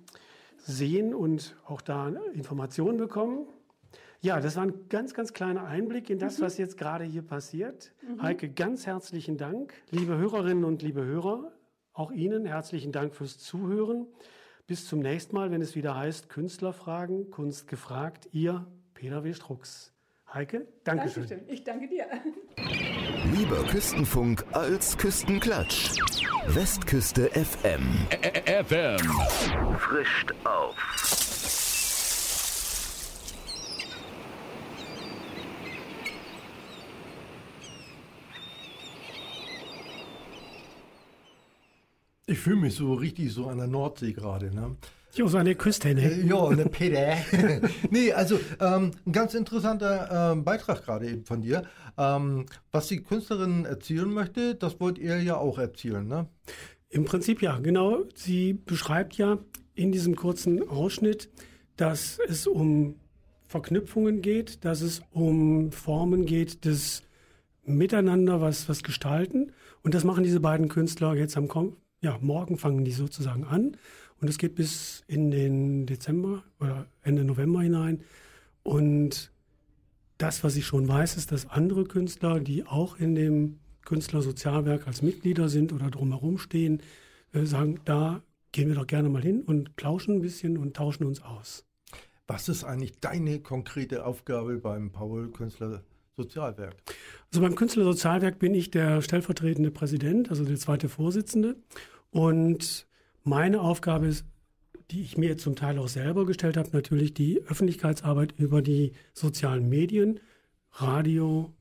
sehen 0.57 1.13
und 1.15 1.55
auch 1.65 1.81
da 1.81 2.09
Informationen 2.33 2.97
bekommen. 2.97 3.47
Ja, 4.21 4.41
das 4.41 4.57
war 4.57 4.63
ein 4.63 4.73
ganz, 4.89 5.13
ganz 5.13 5.31
kleiner 5.33 5.63
Einblick 5.63 6.09
in 6.09 6.17
Mhm. 6.17 6.21
das, 6.21 6.41
was 6.41 6.57
jetzt 6.57 6.77
gerade 6.77 7.05
hier 7.05 7.21
passiert. 7.21 7.93
Heike, 8.21 8.49
ganz 8.49 8.85
herzlichen 8.85 9.37
Dank. 9.37 9.73
Liebe 9.91 10.17
Hörerinnen 10.17 10.65
und 10.65 10.81
liebe 10.81 11.03
Hörer, 11.05 11.53
auch 11.93 12.11
Ihnen 12.11 12.45
herzlichen 12.45 12.91
Dank 12.91 13.15
fürs 13.15 13.37
Zuhören. 13.39 14.07
Bis 14.69 14.85
zum 14.85 14.99
nächsten 14.99 15.35
Mal, 15.35 15.49
wenn 15.49 15.63
es 15.63 15.75
wieder 15.75 15.97
heißt 15.97 16.29
Künstlerfragen, 16.29 17.31
Kunst 17.31 17.67
gefragt. 17.67 18.29
Ihr 18.33 18.67
Peter 18.93 19.23
W. 19.23 19.33
Strux. 19.33 19.91
Heike, 20.31 20.67
Dankeschön. 20.83 21.27
Dankeschön. 21.27 21.49
Ich 21.49 21.63
danke 21.63 21.87
dir. 21.87 22.05
Lieber 23.35 23.63
Küstenfunk 23.63 24.45
als 24.51 24.95
Küstenklatsch. 24.95 25.97
Westküste 26.45 27.31
FM. 27.31 27.81
FM. 28.45 28.99
Frischt 29.79 30.35
auf. 30.43 31.28
Ich 42.29 42.37
fühle 42.37 42.57
mich 42.57 42.75
so 42.75 42.93
richtig 42.93 43.33
so 43.33 43.47
an 43.47 43.57
der 43.57 43.65
Nordsee 43.65 44.13
gerade. 44.13 44.53
Ne? 44.53 44.75
Jo, 45.15 45.27
so 45.27 45.39
an 45.39 45.45
der 45.45 45.55
Küste, 45.55 45.95
ne? 45.95 46.03
Äh, 46.03 46.27
Ja, 46.27 46.47
ne 46.51 46.65
Peter. 46.65 47.17
nee, 47.89 48.13
also 48.13 48.39
ähm, 48.59 48.91
ein 49.07 49.11
ganz 49.11 49.33
interessanter 49.33 50.33
ähm, 50.33 50.43
Beitrag 50.43 50.85
gerade 50.85 51.09
eben 51.09 51.25
von 51.25 51.41
dir. 51.41 51.63
Ähm, 51.97 52.45
was 52.71 52.87
die 52.87 53.01
Künstlerin 53.01 53.65
erzielen 53.65 54.13
möchte, 54.13 54.53
das 54.53 54.79
wollt 54.79 54.99
ihr 54.99 55.19
ja 55.23 55.37
auch 55.37 55.57
erzielen, 55.57 56.07
ne? 56.07 56.27
Im 56.89 57.05
Prinzip 57.05 57.41
ja, 57.41 57.57
genau. 57.57 58.03
Sie 58.13 58.53
beschreibt 58.53 59.15
ja 59.15 59.39
in 59.73 59.91
diesem 59.91 60.15
kurzen 60.15 60.69
Ausschnitt, 60.69 61.29
dass 61.77 62.19
es 62.27 62.45
um 62.45 62.95
Verknüpfungen 63.47 64.21
geht, 64.21 64.63
dass 64.65 64.81
es 64.81 65.01
um 65.11 65.71
Formen 65.71 66.27
geht 66.27 66.63
des 66.65 67.01
Miteinander, 67.63 68.39
was, 68.39 68.69
was 68.69 68.83
gestalten. 68.83 69.51
Und 69.81 69.95
das 69.95 70.03
machen 70.03 70.23
diese 70.23 70.39
beiden 70.39 70.67
Künstler 70.67 71.15
jetzt 71.15 71.35
am 71.35 71.47
Kom 71.47 71.75
ja, 72.01 72.17
morgen 72.21 72.57
fangen 72.57 72.85
die 72.85 72.91
sozusagen 72.91 73.43
an. 73.43 73.77
Und 74.21 74.27
es 74.29 74.37
geht 74.37 74.55
bis 74.55 75.03
in 75.07 75.31
den 75.31 75.85
Dezember 75.85 76.43
oder 76.59 76.87
Ende 77.01 77.23
November 77.23 77.61
hinein. 77.61 78.03
Und 78.63 79.31
das, 80.17 80.43
was 80.43 80.55
ich 80.57 80.65
schon 80.65 80.87
weiß, 80.87 81.15
ist, 81.15 81.31
dass 81.31 81.49
andere 81.49 81.85
Künstler, 81.85 82.39
die 82.39 82.65
auch 82.65 82.97
in 82.97 83.15
dem 83.15 83.59
Künstlersozialwerk 83.85 84.87
als 84.87 85.01
Mitglieder 85.01 85.47
sind 85.47 85.71
oder 85.71 85.89
drumherum 85.89 86.37
stehen, 86.37 86.81
äh, 87.33 87.45
sagen, 87.45 87.79
da 87.85 88.21
gehen 88.51 88.67
wir 88.67 88.75
doch 88.75 88.87
gerne 88.87 89.09
mal 89.09 89.21
hin 89.21 89.41
und 89.41 89.75
plauschen 89.75 90.15
ein 90.15 90.21
bisschen 90.21 90.57
und 90.57 90.75
tauschen 90.75 91.05
uns 91.05 91.21
aus. 91.21 91.65
Was 92.27 92.49
ist 92.49 92.63
eigentlich 92.63 92.99
deine 92.99 93.39
konkrete 93.39 94.05
Aufgabe 94.05 94.57
beim 94.57 94.91
Paul 94.91 95.31
Künstler 95.31 95.83
Sozialwerk? 96.23 96.75
Also 97.31 97.41
beim 97.41 97.55
Künstlersozialwerk 97.55 98.39
bin 98.39 98.53
ich 98.53 98.71
der 98.71 99.01
stellvertretende 99.01 99.71
Präsident, 99.71 100.29
also 100.29 100.43
der 100.43 100.57
zweite 100.57 100.89
Vorsitzende. 100.89 101.55
Und 102.11 102.87
meine 103.23 103.61
Aufgabe 103.61 104.07
ist, 104.07 104.25
die 104.91 105.01
ich 105.01 105.17
mir 105.17 105.37
zum 105.37 105.55
Teil 105.55 105.77
auch 105.77 105.87
selber 105.87 106.25
gestellt 106.25 106.57
habe, 106.57 106.69
natürlich 106.73 107.13
die 107.13 107.41
Öffentlichkeitsarbeit 107.47 108.33
über 108.37 108.61
die 108.61 108.93
sozialen 109.13 109.69
Medien, 109.69 110.19
Radio, 110.73 111.53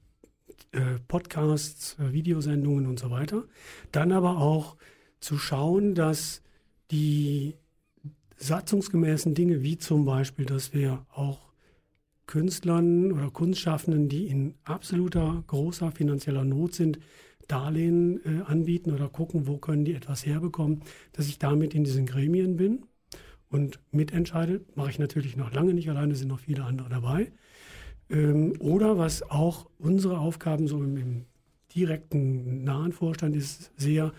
äh, 0.73 0.99
Podcasts, 1.07 1.97
äh, 1.99 2.13
Videosendungen 2.13 2.87
und 2.87 2.99
so 2.99 3.11
weiter. 3.11 3.45
Dann 3.93 4.13
aber 4.13 4.39
auch 4.39 4.77
zu 5.21 5.39
schauen, 5.39 5.95
dass 5.95 6.43
die 6.91 7.55
satzungsgemäßen 8.37 9.35
Dinge, 9.35 9.63
wie 9.63 9.79
zum 9.79 10.05
Beispiel, 10.05 10.47
dass 10.47 10.73
wir 10.73 11.05
auch 11.11 11.48
Künstlern 12.29 13.11
oder 13.11 13.31
Kunstschaffenden, 13.31 14.09
die 14.09 14.29
in 14.29 14.55
absoluter 14.63 15.43
großer 15.49 15.91
finanzieller 15.91 16.45
Not 16.45 16.75
sind, 16.75 17.01
Darlehen 17.49 18.21
äh, 18.25 18.43
anbieten 18.45 18.93
oder 18.93 19.09
gucken, 19.09 19.47
wo 19.47 19.57
können 19.57 19.87
die 19.87 19.95
etwas 19.95 20.27
herbekommen, 20.27 20.83
dass 21.13 21.27
ich 21.27 21.39
damit 21.39 21.75
in 21.75 21.83
diesen 21.83 22.05
Gremien 22.05 22.57
bin 22.57 22.85
und 23.49 23.81
mitentscheide. 23.91 24.61
Mache 24.75 24.91
ich 24.91 24.99
natürlich 24.99 25.37
noch 25.37 25.53
lange 25.53 25.73
nicht 25.73 25.89
alleine, 25.89 26.15
sind 26.15 26.29
noch 26.29 26.41
viele 26.41 26.65
andere 26.65 26.91
dabei. 26.91 27.33
Ähm, 28.11 28.53
oder 28.61 28.99
was 28.99 29.23
auch 29.23 29.67
unsere 29.79 30.19
Aufgaben 30.19 30.69
so 30.69 30.83
im, 30.83 30.99
im 30.99 31.25
direkten 31.75 32.65
nahen 32.65 32.93
Vorstand 32.93 33.35
ist, 33.35 33.73
sehr 33.77 34.13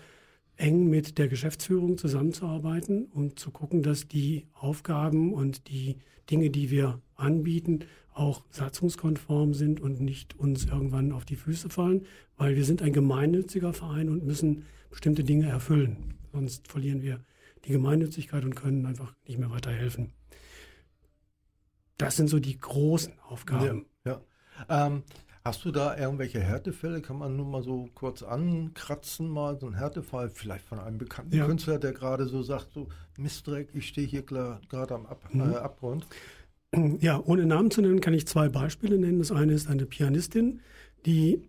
eng 0.56 0.90
mit 0.90 1.16
der 1.16 1.28
Geschäftsführung 1.28 1.98
zusammenzuarbeiten 1.98 3.06
und 3.06 3.38
zu 3.38 3.52
gucken, 3.52 3.82
dass 3.82 4.08
die 4.08 4.46
Aufgaben 4.54 5.32
und 5.32 5.68
die 5.68 5.98
Dinge, 6.28 6.50
die 6.50 6.70
wir 6.70 7.00
anbieten, 7.20 7.80
auch 8.12 8.42
satzungskonform 8.50 9.54
sind 9.54 9.80
und 9.80 10.00
nicht 10.00 10.38
uns 10.38 10.64
irgendwann 10.66 11.12
auf 11.12 11.24
die 11.24 11.36
Füße 11.36 11.70
fallen, 11.70 12.06
weil 12.36 12.56
wir 12.56 12.64
sind 12.64 12.82
ein 12.82 12.92
gemeinnütziger 12.92 13.72
Verein 13.72 14.08
und 14.08 14.24
müssen 14.24 14.64
bestimmte 14.90 15.22
Dinge 15.24 15.48
erfüllen. 15.48 16.14
Sonst 16.32 16.68
verlieren 16.68 17.02
wir 17.02 17.20
die 17.64 17.72
Gemeinnützigkeit 17.72 18.44
und 18.44 18.54
können 18.56 18.86
einfach 18.86 19.14
nicht 19.26 19.38
mehr 19.38 19.50
weiterhelfen. 19.50 20.12
Das 21.98 22.16
sind 22.16 22.28
so 22.28 22.38
die 22.38 22.58
großen 22.58 23.12
Aufgaben. 23.28 23.86
Ja. 24.04 24.20
ja. 24.68 24.86
Ähm, 24.86 25.02
hast 25.44 25.64
du 25.64 25.70
da 25.70 25.96
irgendwelche 25.98 26.40
Härtefälle? 26.40 27.02
Kann 27.02 27.18
man 27.18 27.36
nur 27.36 27.46
mal 27.46 27.62
so 27.62 27.90
kurz 27.94 28.22
ankratzen, 28.22 29.28
mal 29.28 29.58
so 29.60 29.66
ein 29.66 29.74
Härtefall, 29.74 30.30
vielleicht 30.30 30.64
von 30.64 30.78
einem 30.78 30.96
bekannten 30.98 31.36
Ja. 31.36 31.46
Künstler, 31.46 31.78
der 31.78 31.92
gerade 31.92 32.26
so 32.26 32.42
sagt, 32.42 32.72
so 32.72 32.88
Mistdreck, 33.18 33.68
ich 33.74 33.88
stehe 33.88 34.06
hier 34.06 34.24
klar- 34.24 34.60
gerade 34.70 34.94
am 34.94 35.04
Ab 35.06 35.22
äh, 35.34 35.40
Abgrund. 35.40 36.06
Ja, 37.00 37.22
ohne 37.24 37.46
Namen 37.46 37.70
zu 37.70 37.80
nennen, 37.80 38.00
kann 38.00 38.14
ich 38.14 38.26
zwei 38.26 38.48
Beispiele 38.48 38.98
nennen. 38.98 39.18
Das 39.18 39.32
eine 39.32 39.52
ist 39.52 39.68
eine 39.68 39.86
Pianistin, 39.86 40.60
die 41.06 41.42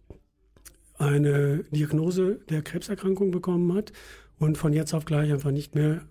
eine 0.98 1.64
Diagnose 1.72 2.40
der 2.50 2.62
Krebserkrankung 2.62 3.32
bekommen 3.32 3.74
hat 3.74 3.92
und 4.40 4.58
von 4.58 4.74
jetzt 4.74 4.94
auf 4.94 5.06
gleich 5.06 5.32
einfach 5.32 5.52
nicht 5.52 5.76
mehr 5.76 6.02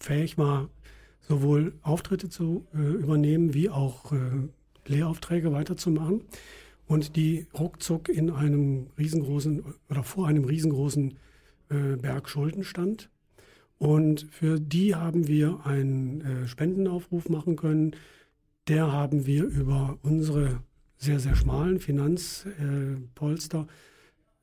fähig 0.00 0.36
war, 0.38 0.68
sowohl 1.28 1.74
Auftritte 1.82 2.28
zu 2.28 2.66
äh, 2.74 2.78
übernehmen 2.78 3.54
wie 3.54 3.70
auch 3.70 4.12
äh, 4.12 4.18
Lehraufträge 4.86 5.52
weiterzumachen 5.52 6.22
und 6.86 7.16
die 7.16 7.46
ruckzuck 7.58 8.08
in 8.08 8.30
einem 8.30 8.88
riesengroßen 8.98 9.64
oder 9.90 10.02
vor 10.02 10.26
einem 10.26 10.44
riesengroßen 10.44 11.18
äh, 11.70 11.96
Berg 11.96 12.28
Schulden 12.28 12.64
stand. 12.64 13.10
Und 13.78 14.26
für 14.30 14.58
die 14.58 14.94
haben 14.94 15.28
wir 15.28 15.66
einen 15.66 16.20
äh, 16.20 16.48
Spendenaufruf 16.48 17.28
machen 17.28 17.56
können. 17.56 17.94
Der 18.68 18.92
haben 18.92 19.26
wir 19.26 19.44
über 19.44 19.98
unsere 20.02 20.62
sehr, 20.96 21.20
sehr 21.20 21.36
schmalen 21.36 21.78
Finanzpolster 21.78 23.66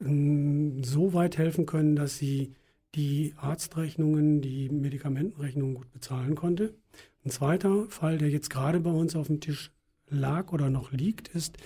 ähm, 0.01 0.83
so 0.83 1.13
weit 1.13 1.37
helfen 1.37 1.65
können, 1.65 1.95
dass 1.95 2.17
sie 2.17 2.53
die 2.95 3.33
Arztrechnungen, 3.37 4.41
die 4.41 4.69
Medikamentenrechnungen 4.69 5.75
gut 5.75 5.91
bezahlen 5.91 6.35
konnte. 6.35 6.73
Ein 7.25 7.31
zweiter 7.31 7.89
Fall, 7.89 8.17
der 8.17 8.29
jetzt 8.29 8.49
gerade 8.49 8.79
bei 8.79 8.91
uns 8.91 9.15
auf 9.15 9.27
dem 9.27 9.39
Tisch 9.39 9.71
lag 10.09 10.51
oder 10.51 10.69
noch 10.69 10.91
liegt, 10.91 11.29
ist 11.29 11.57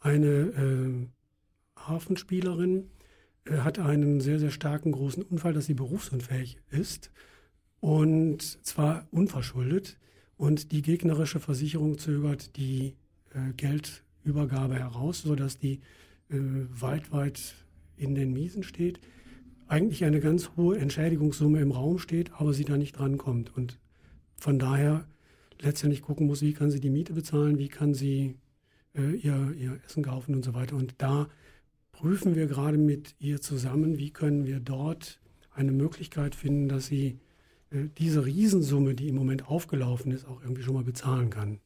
eine 0.00 0.26
äh, 0.26 1.06
Hafenspielerin 1.76 2.90
äh, 3.44 3.58
hatte 3.58 3.84
einen 3.84 4.20
sehr, 4.20 4.38
sehr 4.38 4.50
starken 4.50 4.92
großen 4.92 5.22
Unfall, 5.22 5.52
dass 5.52 5.66
sie 5.66 5.74
berufsunfähig 5.74 6.58
ist. 6.70 7.10
Und 7.80 8.64
zwar 8.64 9.06
unverschuldet. 9.10 9.98
Und 10.40 10.72
die 10.72 10.80
gegnerische 10.80 11.38
Versicherung 11.38 11.98
zögert 11.98 12.56
die 12.56 12.94
äh, 13.34 13.52
Geldübergabe 13.58 14.74
heraus, 14.74 15.20
sodass 15.20 15.58
die 15.58 15.80
äh, 16.30 16.38
weit, 16.70 17.12
weit 17.12 17.56
in 17.98 18.14
den 18.14 18.32
Miesen 18.32 18.62
steht. 18.62 19.00
Eigentlich 19.68 20.02
eine 20.02 20.18
ganz 20.18 20.52
hohe 20.56 20.78
Entschädigungssumme 20.78 21.60
im 21.60 21.72
Raum 21.72 21.98
steht, 21.98 22.32
aber 22.32 22.54
sie 22.54 22.64
da 22.64 22.78
nicht 22.78 22.98
drankommt. 22.98 23.54
Und 23.54 23.78
von 24.38 24.58
daher 24.58 25.06
letztendlich 25.60 26.00
gucken 26.00 26.26
muss, 26.26 26.40
wie 26.40 26.54
kann 26.54 26.70
sie 26.70 26.80
die 26.80 26.88
Miete 26.88 27.12
bezahlen, 27.12 27.58
wie 27.58 27.68
kann 27.68 27.92
sie 27.92 28.36
äh, 28.96 29.16
ihr, 29.16 29.54
ihr 29.58 29.78
Essen 29.84 30.02
kaufen 30.02 30.34
und 30.34 30.42
so 30.42 30.54
weiter. 30.54 30.74
Und 30.74 30.94
da 30.96 31.28
prüfen 31.92 32.34
wir 32.34 32.46
gerade 32.46 32.78
mit 32.78 33.14
ihr 33.18 33.42
zusammen, 33.42 33.98
wie 33.98 34.10
können 34.10 34.46
wir 34.46 34.58
dort 34.58 35.20
eine 35.50 35.72
Möglichkeit 35.72 36.34
finden, 36.34 36.66
dass 36.66 36.86
sie 36.86 37.18
diese 37.70 38.24
Riesensumme, 38.24 38.94
die 38.94 39.08
im 39.08 39.16
Moment 39.16 39.48
aufgelaufen 39.48 40.12
ist, 40.12 40.26
auch 40.26 40.42
irgendwie 40.42 40.62
schon 40.62 40.74
mal 40.74 40.84
bezahlen 40.84 41.30
kann. 41.30 41.60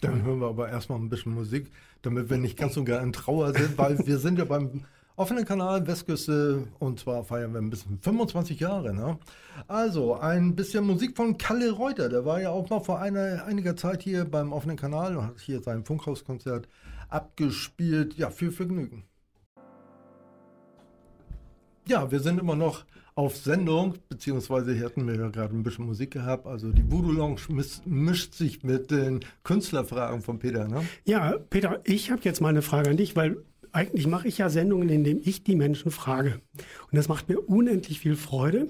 Dann 0.00 0.22
hören 0.22 0.40
wir 0.40 0.48
aber 0.48 0.68
erstmal 0.68 0.98
ein 0.98 1.08
bisschen 1.08 1.32
Musik, 1.32 1.70
damit 2.02 2.28
wir 2.28 2.36
nicht 2.36 2.58
ganz 2.58 2.74
so 2.74 2.84
gar 2.84 3.02
in 3.02 3.12
Trauer 3.12 3.54
sind, 3.54 3.78
weil 3.78 3.98
wir 4.06 4.18
sind 4.18 4.38
ja 4.38 4.44
beim 4.44 4.84
offenen 5.16 5.46
Kanal 5.46 5.86
Westküste 5.86 6.68
und 6.78 7.00
zwar 7.00 7.24
feiern 7.24 7.52
wir 7.52 7.60
ein 7.60 7.70
bisschen 7.70 7.98
25 7.98 8.60
Jahre. 8.60 8.94
Ne? 8.94 9.18
Also 9.66 10.14
ein 10.14 10.54
bisschen 10.54 10.84
Musik 10.84 11.16
von 11.16 11.38
Kalle 11.38 11.70
Reuter, 11.70 12.10
der 12.10 12.26
war 12.26 12.40
ja 12.40 12.50
auch 12.50 12.68
mal 12.68 12.80
vor 12.80 13.00
einer, 13.00 13.44
einiger 13.44 13.76
Zeit 13.76 14.02
hier 14.02 14.26
beim 14.26 14.52
offenen 14.52 14.76
Kanal 14.76 15.16
und 15.16 15.24
hat 15.24 15.40
hier 15.40 15.62
sein 15.62 15.84
Funkhauskonzert 15.84 16.68
abgespielt. 17.08 18.14
Ja, 18.14 18.30
viel 18.30 18.50
Vergnügen. 18.50 19.04
Ja, 21.88 22.10
wir 22.10 22.20
sind 22.20 22.40
immer 22.40 22.56
noch 22.56 22.84
auf 23.16 23.36
Sendung, 23.36 23.94
beziehungsweise 24.10 24.74
hier 24.74 24.84
hatten 24.84 25.06
wir 25.08 25.16
ja 25.16 25.28
gerade 25.28 25.54
ein 25.54 25.62
bisschen 25.62 25.86
Musik 25.86 26.12
gehabt. 26.12 26.46
Also 26.46 26.70
die 26.70 26.88
Voodoo 26.92 27.12
Lounge 27.12 27.40
mis 27.48 27.80
mischt 27.86 28.34
sich 28.34 28.62
mit 28.62 28.90
den 28.90 29.20
Künstlerfragen 29.42 30.20
von 30.20 30.38
Peter, 30.38 30.68
ne? 30.68 30.86
Ja, 31.06 31.38
Peter, 31.50 31.80
ich 31.84 32.10
habe 32.10 32.20
jetzt 32.24 32.42
mal 32.42 32.50
eine 32.50 32.60
Frage 32.60 32.90
an 32.90 32.98
dich, 32.98 33.16
weil 33.16 33.38
eigentlich 33.72 34.06
mache 34.06 34.28
ich 34.28 34.38
ja 34.38 34.50
Sendungen, 34.50 34.90
in 34.90 35.02
denen 35.02 35.22
ich 35.24 35.42
die 35.42 35.56
Menschen 35.56 35.90
frage. 35.90 36.40
Und 36.90 36.96
das 36.96 37.08
macht 37.08 37.30
mir 37.30 37.40
unendlich 37.40 38.00
viel 38.00 38.16
Freude. 38.16 38.68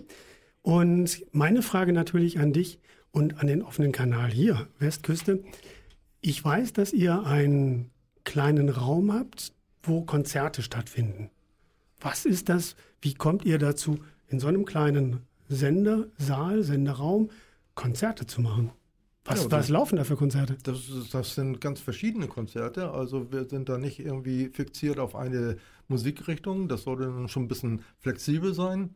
Und 0.63 1.25
meine 1.33 1.63
Frage 1.63 1.93
natürlich 1.93 2.39
an 2.39 2.53
dich 2.53 2.79
und 3.11 3.41
an 3.41 3.49
den 3.49 3.63
offenen 3.63 3.91
Kanal 3.91 4.31
hier, 4.31 4.69
Westküste. 4.79 5.43
Ich 6.21 6.45
weiß, 6.45 6.73
dass 6.73 6.93
ihr 6.93 7.25
einen 7.25 7.91
kleinen 8.23 8.69
Raum 8.69 9.13
habt, 9.13 9.53
wo 9.83 10.03
Konzerte 10.03 10.63
stattfinden. 10.63 11.31
Was 12.01 12.25
ist 12.25 12.49
das? 12.49 12.77
Wie 13.01 13.15
kommt 13.15 13.45
ihr 13.45 13.59
dazu, 13.59 13.99
in 14.29 14.41
so 14.41 14.47
einem 14.47 14.65
kleinen 14.65 15.21
Sendersaal, 15.49 16.63
Senderaum 16.63 17.31
Konzerte 17.75 18.27
zu 18.27 18.41
machen? 18.41 18.71
Was, 19.25 19.45
Ja, 19.45 19.51
was 19.51 19.69
laufen 19.69 19.97
da 19.97 20.05
für 20.05 20.17
Konzerte? 20.17 20.57
Das, 20.63 20.79
das 21.11 21.35
sind 21.35 21.61
ganz 21.61 21.81
verschiedene 21.81 22.29
Konzerte. 22.29 22.93
Also 22.93 23.33
wir 23.33 23.49
sind 23.49 23.69
da 23.69 23.77
nicht 23.77 23.99
irgendwie 23.99 24.49
fixiert 24.49 24.99
auf 24.99 25.17
eine 25.17 25.57
Musikrichtung. 25.89 26.69
Das 26.69 26.83
sollte 26.85 27.05
dann 27.05 27.29
schon 27.29 27.45
ein 27.45 27.49
bisschen 27.49 27.83
flexibel 27.99 28.55
sein. 28.55 28.95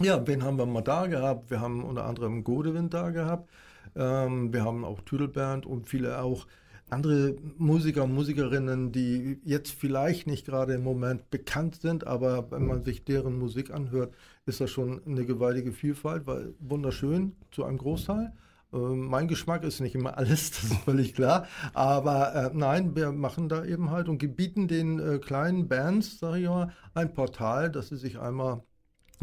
Ja, 0.00 0.26
wen 0.26 0.42
haben 0.42 0.58
wir 0.58 0.66
mal 0.66 0.82
da 0.82 1.06
gehabt? 1.06 1.50
Wir 1.50 1.60
haben 1.60 1.84
unter 1.84 2.04
anderem 2.04 2.44
Godewind 2.44 2.94
da 2.94 3.10
gehabt. 3.10 3.50
Ähm, 3.96 4.52
wir 4.52 4.64
haben 4.64 4.84
auch 4.84 5.00
Tüdelband 5.02 5.66
und 5.66 5.88
viele 5.88 6.20
auch 6.20 6.46
andere 6.90 7.36
Musiker 7.58 8.04
und 8.04 8.12
Musikerinnen, 8.12 8.92
die 8.92 9.40
jetzt 9.44 9.72
vielleicht 9.72 10.26
nicht 10.26 10.46
gerade 10.46 10.74
im 10.74 10.82
Moment 10.82 11.30
bekannt 11.30 11.80
sind, 11.80 12.06
aber 12.06 12.50
wenn 12.50 12.66
man 12.66 12.82
sich 12.82 13.04
deren 13.04 13.38
Musik 13.38 13.72
anhört, 13.72 14.14
ist 14.46 14.60
das 14.60 14.70
schon 14.70 15.02
eine 15.06 15.24
gewaltige 15.24 15.72
Vielfalt, 15.72 16.26
weil 16.26 16.54
wunderschön 16.60 17.36
zu 17.50 17.64
einem 17.64 17.78
Großteil. 17.78 18.32
Ähm, 18.72 19.06
Mein 19.08 19.28
Geschmack 19.28 19.64
ist 19.64 19.80
nicht 19.80 19.94
immer 19.94 20.16
alles, 20.18 20.50
das 20.50 20.64
ist 20.64 20.74
völlig 20.84 21.14
klar. 21.14 21.46
Aber 21.72 22.34
äh, 22.34 22.50
nein, 22.54 22.94
wir 22.96 23.12
machen 23.12 23.48
da 23.48 23.64
eben 23.64 23.90
halt 23.90 24.08
und 24.08 24.18
bieten 24.36 24.68
den 24.68 24.98
äh, 24.98 25.18
kleinen 25.18 25.68
Bands, 25.68 26.18
sage 26.18 26.40
ich 26.40 26.48
mal, 26.48 26.72
ein 26.94 27.14
Portal, 27.14 27.70
dass 27.70 27.88
sie 27.88 27.96
sich 27.96 28.18
einmal 28.18 28.62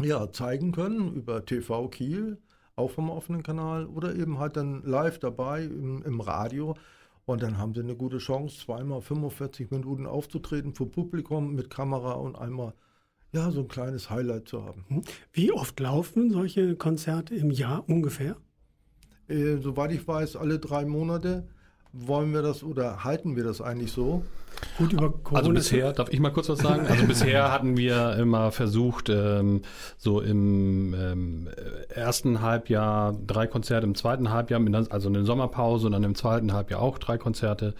ja, 0.00 0.30
zeigen 0.32 0.72
können 0.72 1.14
über 1.14 1.44
TV 1.44 1.88
Kiel, 1.88 2.38
auch 2.76 2.90
vom 2.90 3.10
offenen 3.10 3.42
Kanal, 3.42 3.86
oder 3.86 4.14
eben 4.16 4.38
halt 4.38 4.56
dann 4.56 4.82
live 4.84 5.18
dabei 5.18 5.64
im, 5.64 6.02
im 6.02 6.20
Radio. 6.20 6.76
Und 7.24 7.42
dann 7.42 7.58
haben 7.58 7.74
sie 7.74 7.80
eine 7.80 7.96
gute 7.96 8.18
Chance, 8.18 8.58
zweimal 8.58 9.00
45 9.00 9.70
Minuten 9.70 10.06
aufzutreten 10.06 10.74
vor 10.74 10.90
Publikum 10.90 11.54
mit 11.54 11.70
Kamera 11.70 12.12
und 12.14 12.36
einmal 12.36 12.74
ja, 13.32 13.50
so 13.50 13.60
ein 13.60 13.68
kleines 13.68 14.10
Highlight 14.10 14.48
zu 14.48 14.64
haben. 14.64 14.84
Wie 15.32 15.52
oft 15.52 15.78
laufen 15.80 16.30
solche 16.30 16.76
Konzerte 16.76 17.34
im 17.34 17.50
Jahr 17.50 17.84
ungefähr? 17.88 18.36
Äh, 19.28 19.56
soweit 19.56 19.92
ich 19.92 20.06
weiß, 20.06 20.36
alle 20.36 20.58
drei 20.58 20.84
Monate 20.84 21.48
wollen 21.92 22.32
wir 22.32 22.42
das 22.42 22.62
oder 22.62 23.04
halten 23.04 23.36
wir 23.36 23.44
das 23.44 23.60
eigentlich 23.60 23.92
so. 23.92 24.24
Gut 24.78 24.92
über 24.92 25.10
Corona. 25.10 25.40
Also 25.40 25.52
bisher, 25.52 25.92
darf 25.92 26.10
ich 26.10 26.20
mal 26.20 26.30
kurz 26.30 26.48
was 26.48 26.60
sagen? 26.60 26.86
Also 26.86 27.06
bisher 27.06 27.52
hatten 27.52 27.76
wir 27.76 28.16
immer 28.16 28.50
versucht, 28.52 29.08
ähm, 29.08 29.62
so 29.98 30.20
im 30.20 30.94
ähm, 30.94 31.48
ersten 31.88 32.40
Halbjahr 32.40 33.14
drei 33.26 33.46
Konzerte, 33.46 33.86
im 33.86 33.94
zweiten 33.94 34.30
Halbjahr, 34.30 34.60
also 34.90 35.08
eine 35.08 35.24
Sommerpause 35.24 35.86
und 35.86 35.92
dann 35.92 36.04
im 36.04 36.14
zweiten 36.14 36.52
Halbjahr 36.52 36.80
auch 36.80 36.98
drei 36.98 37.18
Konzerte. 37.18 37.74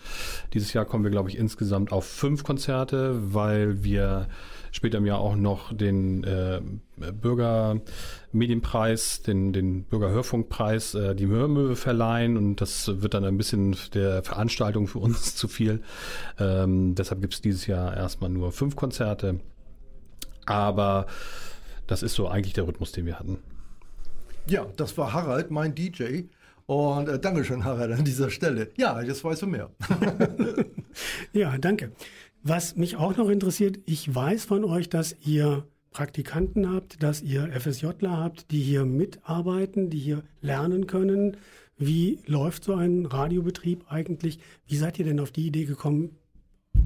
Dieses 0.53 0.73
Jahr 0.73 0.85
kommen 0.85 1.05
wir, 1.05 1.11
glaube 1.11 1.31
ich, 1.31 1.39
insgesamt 1.39 1.93
auf 1.93 2.07
fünf 2.07 2.43
Konzerte, 2.43 3.15
weil 3.35 3.83
wir 3.85 4.29
später 4.73 4.99
im 4.99 5.07
Jahr 5.07 5.21
auch 5.21 5.37
noch 5.37 5.73
den 5.73 6.25
äh, 6.25 6.61
Bürgermedienpreis, 6.97 9.23
den, 9.23 9.53
den 9.53 9.85
Bürgerhörfunkpreis, 9.85 10.95
äh, 10.95 11.15
die 11.15 11.29
Hörmöwe 11.29 11.77
verleihen 11.77 12.37
und 12.37 12.61
das 12.61 13.03
wird 13.03 13.15
dann 13.15 13.25
ein 13.25 13.37
bisschen 13.37 13.77
der 13.95 14.25
Veranstaltung 14.25 14.89
für 14.89 14.99
uns 14.99 15.37
zu 15.43 15.47
viel. 15.47 15.83
Ähm, 16.41 16.97
deshalb 16.97 17.21
gibt 17.21 17.35
es 17.35 17.43
dieses 17.43 17.67
Jahr 17.67 17.97
erstmal 17.97 18.31
nur 18.31 18.51
fünf 18.51 18.75
Konzerte. 18.75 19.39
Aber 20.47 21.07
das 21.87 22.03
ist 22.03 22.15
so 22.15 22.27
eigentlich 22.27 22.55
der 22.55 22.67
Rhythmus, 22.67 22.91
den 22.91 23.07
wir 23.07 23.19
hatten. 23.19 23.39
Ja, 24.47 24.67
das 24.77 24.99
war 24.99 25.13
Harald, 25.13 25.53
mein 25.53 25.75
DJ. 25.75 26.23
Und 26.67 27.09
äh, 27.09 27.19
Dankeschön, 27.19 27.65
Harald, 27.65 27.93
an 27.93 28.05
dieser 28.05 28.31
Stelle. 28.31 28.71
Ja, 28.77 29.01
jetzt 29.03 29.23
weißt 29.23 29.43
du 29.43 29.47
mehr. 29.47 29.71
Ja, 31.33 31.57
danke. 31.59 31.93
Was 32.45 32.75
mich 32.75 32.97
auch 32.97 33.17
noch 33.17 33.29
interessiert, 33.29 33.79
ich 33.87 34.13
weiß 34.13 34.47
von 34.47 34.65
euch, 34.65 34.89
dass 34.89 35.15
ihr 35.25 35.65
Praktikanten 35.93 36.73
habt, 36.73 37.01
dass 37.01 37.23
ihr 37.23 37.49
FSJler 37.53 38.17
habt, 38.17 38.51
die 38.51 38.61
hier 38.61 38.85
mitarbeiten, 38.85 39.91
die 39.91 40.01
hier 40.01 40.25
lernen 40.41 40.89
können. 40.89 41.37
Wie 41.79 42.19
läuft 42.27 42.65
so 42.65 42.75
ein 42.75 43.07
Radiobetrieb 43.07 43.85
eigentlich? 43.93 44.41
Wie 44.67 44.77
seid 44.77 44.99
ihr 44.99 45.05
denn 45.05 45.21
auf 45.21 45.31
die 45.31 45.47
Idee 45.47 45.67
gekommen, 45.67 46.17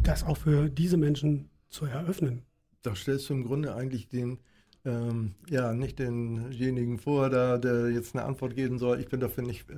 das 0.03 0.25
auch 0.25 0.37
für 0.37 0.69
diese 0.69 0.99
Menschen 0.99 1.49
zu 1.71 1.87
eröffnen? 1.87 2.43
Da 2.83 2.95
stellst 2.95 3.31
du 3.31 3.35
im 3.35 3.45
Grunde 3.45 3.75
eigentlich 3.75 4.09
den, 4.09 4.39
ähm, 4.87 5.35
ja, 5.51 5.73
nicht 5.75 5.99
denjenigen 5.99 6.99
vor, 6.99 7.29
da, 7.29 7.59
der 7.59 7.91
jetzt 7.91 8.15
eine 8.15 8.25
Antwort 8.25 8.55
geben 8.55 8.79
soll. 8.79 9.01
Ich 9.01 9.09
bin 9.09 9.19
dafür 9.21 9.43
nicht, 9.45 9.69
äh, 9.69 9.75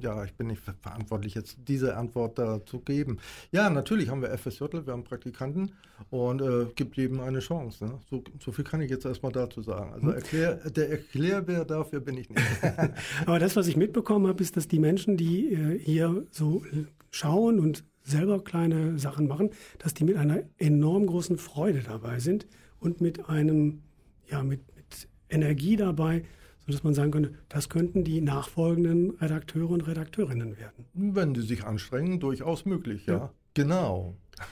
ja, 0.00 0.24
ich 0.24 0.34
bin 0.34 0.48
nicht 0.48 0.60
ver- 0.60 0.74
verantwortlich, 0.80 1.34
jetzt 1.34 1.56
diese 1.68 1.96
Antwort 1.96 2.38
da 2.38 2.64
zu 2.66 2.80
geben. 2.80 3.18
Ja, 3.52 3.70
natürlich 3.70 4.08
haben 4.08 4.22
wir 4.22 4.36
FSJ, 4.36 4.64
wir 4.84 4.92
haben 4.92 5.04
Praktikanten 5.04 5.72
und 6.10 6.42
äh, 6.42 6.66
gibt 6.74 6.96
jedem 6.96 7.20
eine 7.20 7.38
Chance. 7.38 7.84
Ne? 7.84 7.98
So, 8.10 8.24
so 8.40 8.52
viel 8.52 8.64
kann 8.64 8.80
ich 8.80 8.90
jetzt 8.90 9.06
erstmal 9.06 9.32
dazu 9.32 9.62
sagen. 9.62 9.92
Also 9.94 10.10
erklär, 10.10 10.56
der 10.70 10.90
Erklärbär 10.90 11.64
dafür 11.64 12.00
bin 12.00 12.16
ich 12.16 12.28
nicht. 12.28 12.42
Aber 13.26 13.38
das, 13.38 13.54
was 13.54 13.68
ich 13.68 13.76
mitbekommen 13.76 14.26
habe, 14.26 14.42
ist, 14.42 14.56
dass 14.56 14.66
die 14.66 14.80
Menschen, 14.80 15.16
die 15.16 15.52
äh, 15.52 15.78
hier 15.78 16.26
so 16.32 16.62
schauen 17.10 17.60
und 17.60 17.84
selber 18.02 18.42
kleine 18.42 18.98
Sachen 18.98 19.26
machen, 19.28 19.50
dass 19.78 19.94
die 19.94 20.04
mit 20.04 20.16
einer 20.16 20.42
enorm 20.58 21.06
großen 21.06 21.38
Freude 21.38 21.80
dabei 21.80 22.20
sind 22.20 22.46
und 22.80 23.00
mit 23.00 23.28
einem, 23.28 23.82
ja, 24.30 24.42
mit, 24.42 24.60
mit 24.76 25.08
Energie 25.28 25.76
dabei, 25.76 26.24
sodass 26.66 26.82
man 26.82 26.94
sagen 26.94 27.10
könnte, 27.10 27.34
das 27.48 27.68
könnten 27.68 28.04
die 28.04 28.20
nachfolgenden 28.20 29.10
Redakteure 29.10 29.70
und 29.70 29.86
Redakteurinnen 29.86 30.58
werden. 30.58 30.84
Wenn 30.94 31.34
die 31.34 31.42
sich 31.42 31.64
anstrengen, 31.64 32.20
durchaus 32.20 32.64
möglich, 32.64 33.06
ja. 33.06 33.32
Genau. 33.54 34.16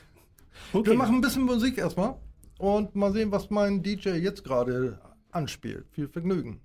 Okay. 0.73 0.91
Wir 0.91 0.97
machen 0.97 1.17
ein 1.17 1.21
bisschen 1.21 1.43
Musik 1.43 1.79
erstmal 1.79 2.15
und 2.59 2.95
mal 2.95 3.13
sehen, 3.13 3.33
was 3.33 3.51
mein 3.51 3.83
DJ 3.83 4.11
jetzt 4.11 4.45
gerade 4.45 4.99
anspielt. 5.31 5.87
Viel 5.91 6.09
Vergnügen. 6.09 6.61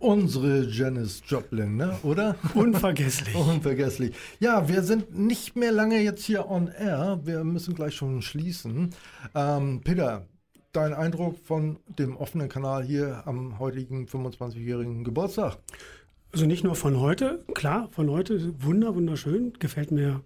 Unsere 0.00 0.64
Janis 0.64 1.22
Joplin, 1.26 1.76
ne? 1.76 1.98
oder? 2.02 2.34
Unvergesslich. 2.54 3.34
Unvergesslich. 3.34 4.16
Ja, 4.40 4.66
wir 4.66 4.82
sind 4.82 5.16
nicht 5.16 5.56
mehr 5.56 5.72
lange 5.72 6.00
jetzt 6.00 6.24
hier 6.24 6.48
on 6.48 6.68
air. 6.68 7.20
Wir 7.24 7.44
müssen 7.44 7.74
gleich 7.74 7.94
schon 7.94 8.22
schließen. 8.22 8.94
Ähm, 9.34 9.82
Peter, 9.84 10.26
dein 10.72 10.94
Eindruck 10.94 11.36
von 11.44 11.78
dem 11.98 12.16
offenen 12.16 12.48
Kanal 12.48 12.82
hier 12.82 13.24
am 13.26 13.58
heutigen 13.58 14.06
25-jährigen 14.06 15.04
Geburtstag? 15.04 15.58
Also 16.32 16.46
nicht 16.46 16.64
nur 16.64 16.76
von 16.76 16.98
heute, 16.98 17.44
klar, 17.54 17.88
von 17.90 18.10
heute, 18.10 18.54
wunder, 18.64 18.94
wunderschön, 18.94 19.52
gefällt 19.58 19.90
mir 19.90 20.22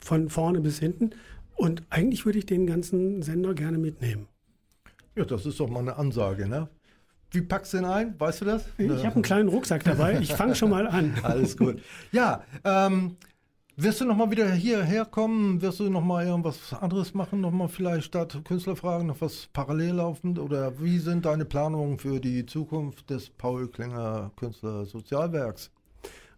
von 0.00 0.28
vorne 0.28 0.60
bis 0.60 0.78
hinten. 0.78 1.10
Und 1.56 1.82
eigentlich 1.90 2.24
würde 2.24 2.38
ich 2.38 2.46
den 2.46 2.68
ganzen 2.68 3.20
Sender 3.22 3.54
gerne 3.54 3.78
mitnehmen. 3.78 4.28
Ja, 5.16 5.24
das 5.24 5.44
ist 5.44 5.58
doch 5.58 5.68
mal 5.68 5.80
eine 5.80 5.96
Ansage, 5.96 6.46
ne? 6.46 6.68
Wie 7.32 7.40
packst 7.40 7.72
du 7.72 7.78
den 7.78 7.86
ein? 7.86 8.14
Weißt 8.18 8.42
du 8.42 8.44
das? 8.44 8.66
Ich 8.78 8.88
habe 8.90 9.14
einen 9.14 9.22
kleinen 9.22 9.48
Rucksack 9.48 9.84
dabei. 9.84 10.18
Ich 10.20 10.32
fange 10.32 10.54
schon 10.54 10.70
mal 10.70 10.86
an. 10.86 11.14
Alles 11.22 11.56
gut. 11.56 11.80
Ja, 12.12 12.44
ähm, 12.64 13.16
wirst 13.76 14.02
du 14.02 14.04
nochmal 14.04 14.30
wieder 14.30 14.50
hierher 14.52 15.06
kommen? 15.06 15.62
Wirst 15.62 15.80
du 15.80 15.88
nochmal 15.88 16.26
irgendwas 16.26 16.74
anderes 16.74 17.14
machen? 17.14 17.40
Nochmal 17.40 17.68
vielleicht 17.68 18.04
statt 18.04 18.38
Künstlerfragen 18.44 19.06
noch 19.06 19.22
was 19.22 19.48
parallel 19.54 19.94
laufend? 19.94 20.38
Oder 20.38 20.78
wie 20.78 20.98
sind 20.98 21.24
deine 21.24 21.46
Planungen 21.46 21.98
für 21.98 22.20
die 22.20 22.44
Zukunft 22.44 23.08
des 23.08 23.30
Paul 23.30 23.68
Klinger 23.68 24.30
Künstler 24.36 24.84
Sozialwerks? 24.84 25.70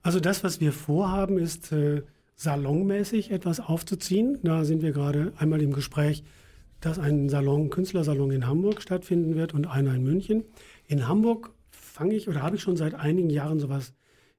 Also 0.02 0.20
das, 0.20 0.44
was 0.44 0.60
wir 0.60 0.72
vorhaben, 0.72 1.38
ist 1.38 1.72
äh, 1.72 2.02
salonmäßig 2.36 3.32
etwas 3.32 3.58
aufzuziehen. 3.58 4.38
Da 4.44 4.64
sind 4.64 4.82
wir 4.82 4.92
gerade 4.92 5.32
einmal 5.36 5.60
im 5.60 5.72
Gespräch, 5.72 6.22
dass 6.80 6.98
ein 6.98 7.28
Salon, 7.28 7.70
Künstlersalon 7.70 8.30
in 8.30 8.46
Hamburg 8.46 8.82
stattfinden 8.82 9.34
wird 9.34 9.54
und 9.54 9.66
einer 9.66 9.94
in 9.94 10.04
München. 10.04 10.44
In 10.86 11.08
Hamburg 11.08 11.52
fange 11.70 12.14
ich 12.14 12.28
oder 12.28 12.42
habe 12.42 12.56
ich 12.56 12.62
schon 12.62 12.76
seit 12.76 12.94
einigen 12.94 13.30
Jahren 13.30 13.58
sowas 13.58 13.94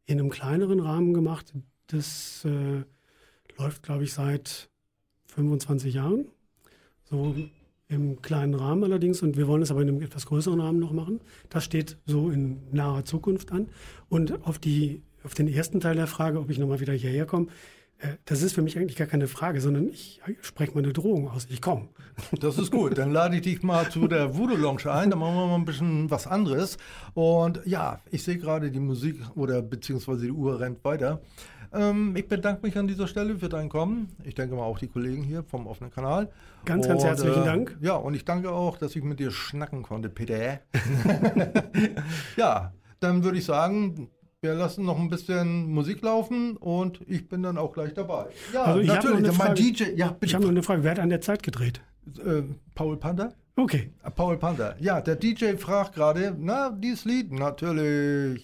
in 0.05 0.19
einem 0.19 0.29
kleineren 0.29 0.79
Rahmen 0.79 1.13
gemacht. 1.13 1.53
Das 1.87 2.45
äh, 2.45 2.83
läuft, 3.57 3.83
glaube 3.83 4.03
ich, 4.03 4.13
seit 4.13 4.69
25 5.27 5.93
Jahren. 5.93 6.27
So 7.03 7.35
im 7.87 8.21
kleinen 8.21 8.55
Rahmen 8.55 8.83
allerdings. 8.83 9.21
Und 9.21 9.37
wir 9.37 9.47
wollen 9.47 9.61
es 9.61 9.71
aber 9.71 9.81
in 9.81 9.89
einem 9.89 10.01
etwas 10.01 10.25
größeren 10.25 10.59
Rahmen 10.59 10.79
noch 10.79 10.91
machen. 10.91 11.19
Das 11.49 11.63
steht 11.63 11.97
so 12.05 12.29
in 12.29 12.61
naher 12.71 13.05
Zukunft 13.05 13.51
an. 13.51 13.69
Und 14.09 14.45
auf, 14.45 14.59
die, 14.59 15.01
auf 15.23 15.33
den 15.33 15.47
ersten 15.47 15.79
Teil 15.79 15.95
der 15.95 16.07
Frage, 16.07 16.39
ob 16.39 16.49
ich 16.49 16.57
nochmal 16.57 16.79
wieder 16.79 16.93
hierher 16.93 17.25
komme, 17.25 17.47
das 18.25 18.41
ist 18.41 18.53
für 18.53 18.61
mich 18.61 18.77
eigentlich 18.77 18.97
gar 18.97 19.07
keine 19.07 19.27
Frage, 19.27 19.61
sondern 19.61 19.87
ich 19.87 20.21
spreche 20.41 20.73
mal 20.73 20.83
eine 20.83 20.93
Drohung 20.93 21.29
aus. 21.29 21.47
Ich 21.49 21.61
komme. 21.61 21.89
Das 22.39 22.57
ist 22.57 22.71
gut. 22.71 22.97
Dann 22.97 23.11
lade 23.11 23.35
ich 23.35 23.41
dich 23.41 23.61
mal 23.61 23.89
zu 23.89 24.07
der 24.07 24.37
Voodoo 24.37 24.55
Lounge 24.55 24.89
ein. 24.89 25.09
Dann 25.09 25.19
machen 25.19 25.35
wir 25.35 25.47
mal 25.47 25.55
ein 25.55 25.65
bisschen 25.65 26.09
was 26.09 26.27
anderes. 26.27 26.77
Und 27.13 27.61
ja, 27.65 27.99
ich 28.09 28.23
sehe 28.23 28.37
gerade 28.37 28.71
die 28.71 28.79
Musik 28.79 29.17
oder 29.35 29.61
beziehungsweise 29.61 30.25
die 30.25 30.31
Uhr 30.31 30.59
rennt 30.59 30.83
weiter. 30.85 31.21
Ähm, 31.73 32.15
ich 32.15 32.27
bedanke 32.27 32.65
mich 32.65 32.77
an 32.77 32.87
dieser 32.87 33.07
Stelle 33.07 33.37
für 33.37 33.49
dein 33.49 33.67
Kommen. 33.67 34.15
Ich 34.23 34.33
denke 34.33 34.55
mal 34.55 34.63
auch 34.63 34.79
die 34.79 34.87
Kollegen 34.87 35.23
hier 35.23 35.43
vom 35.43 35.67
offenen 35.67 35.91
Kanal. 35.91 36.29
Ganz, 36.63 36.87
ganz 36.87 37.01
Und, 37.01 37.07
herzlichen 37.09 37.41
äh, 37.41 37.45
Dank. 37.45 37.77
Ja, 37.81 37.95
und 37.95 38.13
ich 38.13 38.23
danke 38.23 38.51
auch, 38.51 38.77
dass 38.77 38.95
ich 38.95 39.03
mit 39.03 39.19
dir 39.19 39.31
schnacken 39.31 39.83
konnte, 39.83 40.09
Peter. 40.09 40.35
ja, 42.37 42.73
dann 43.01 43.23
würde 43.23 43.37
ich 43.37 43.45
sagen, 43.45 44.09
wir 44.45 44.53
lassen 44.53 44.85
noch 44.85 44.99
ein 44.99 45.09
bisschen 45.09 45.65
Musik 45.71 46.01
laufen 46.03 46.55
und 46.57 46.99
ich 47.07 47.27
bin 47.27 47.41
dann 47.41 47.57
auch 47.57 47.73
gleich 47.73 47.93
dabei. 47.95 48.27
Ja, 48.53 48.63
Also 48.63 48.79
ich 48.79 48.89
habe 48.89 48.97
noch 48.97 49.03
natürlich. 49.05 49.17
eine 49.17 49.37
Mein 49.37 49.47
Frage. 49.47 49.61
DJ, 49.61 49.83
ja, 49.95 50.07
bitte. 50.09 50.25
Ich 50.25 50.33
habe 50.35 50.43
noch 50.43 50.51
eine 50.51 50.61
Frage. 50.63 50.83
Wer 50.83 50.91
hat 50.91 50.99
an 50.99 51.09
der 51.09 51.21
Zeit 51.21 51.41
gedreht? 51.43 51.81
äh, 52.23 52.43
Paul 52.75 52.97
Panda? 52.97 53.33
Okay. 53.55 53.89
Paul 54.15 54.37
Panda. 54.37 54.75
Ja, 54.79 55.01
der 55.01 55.15
DJ 55.15 55.55
fragt 55.57 55.95
gerade, 55.95 56.35
na, 56.37 56.69
dieses 56.69 57.05
Lied, 57.05 57.31
natürlich. 57.31 58.43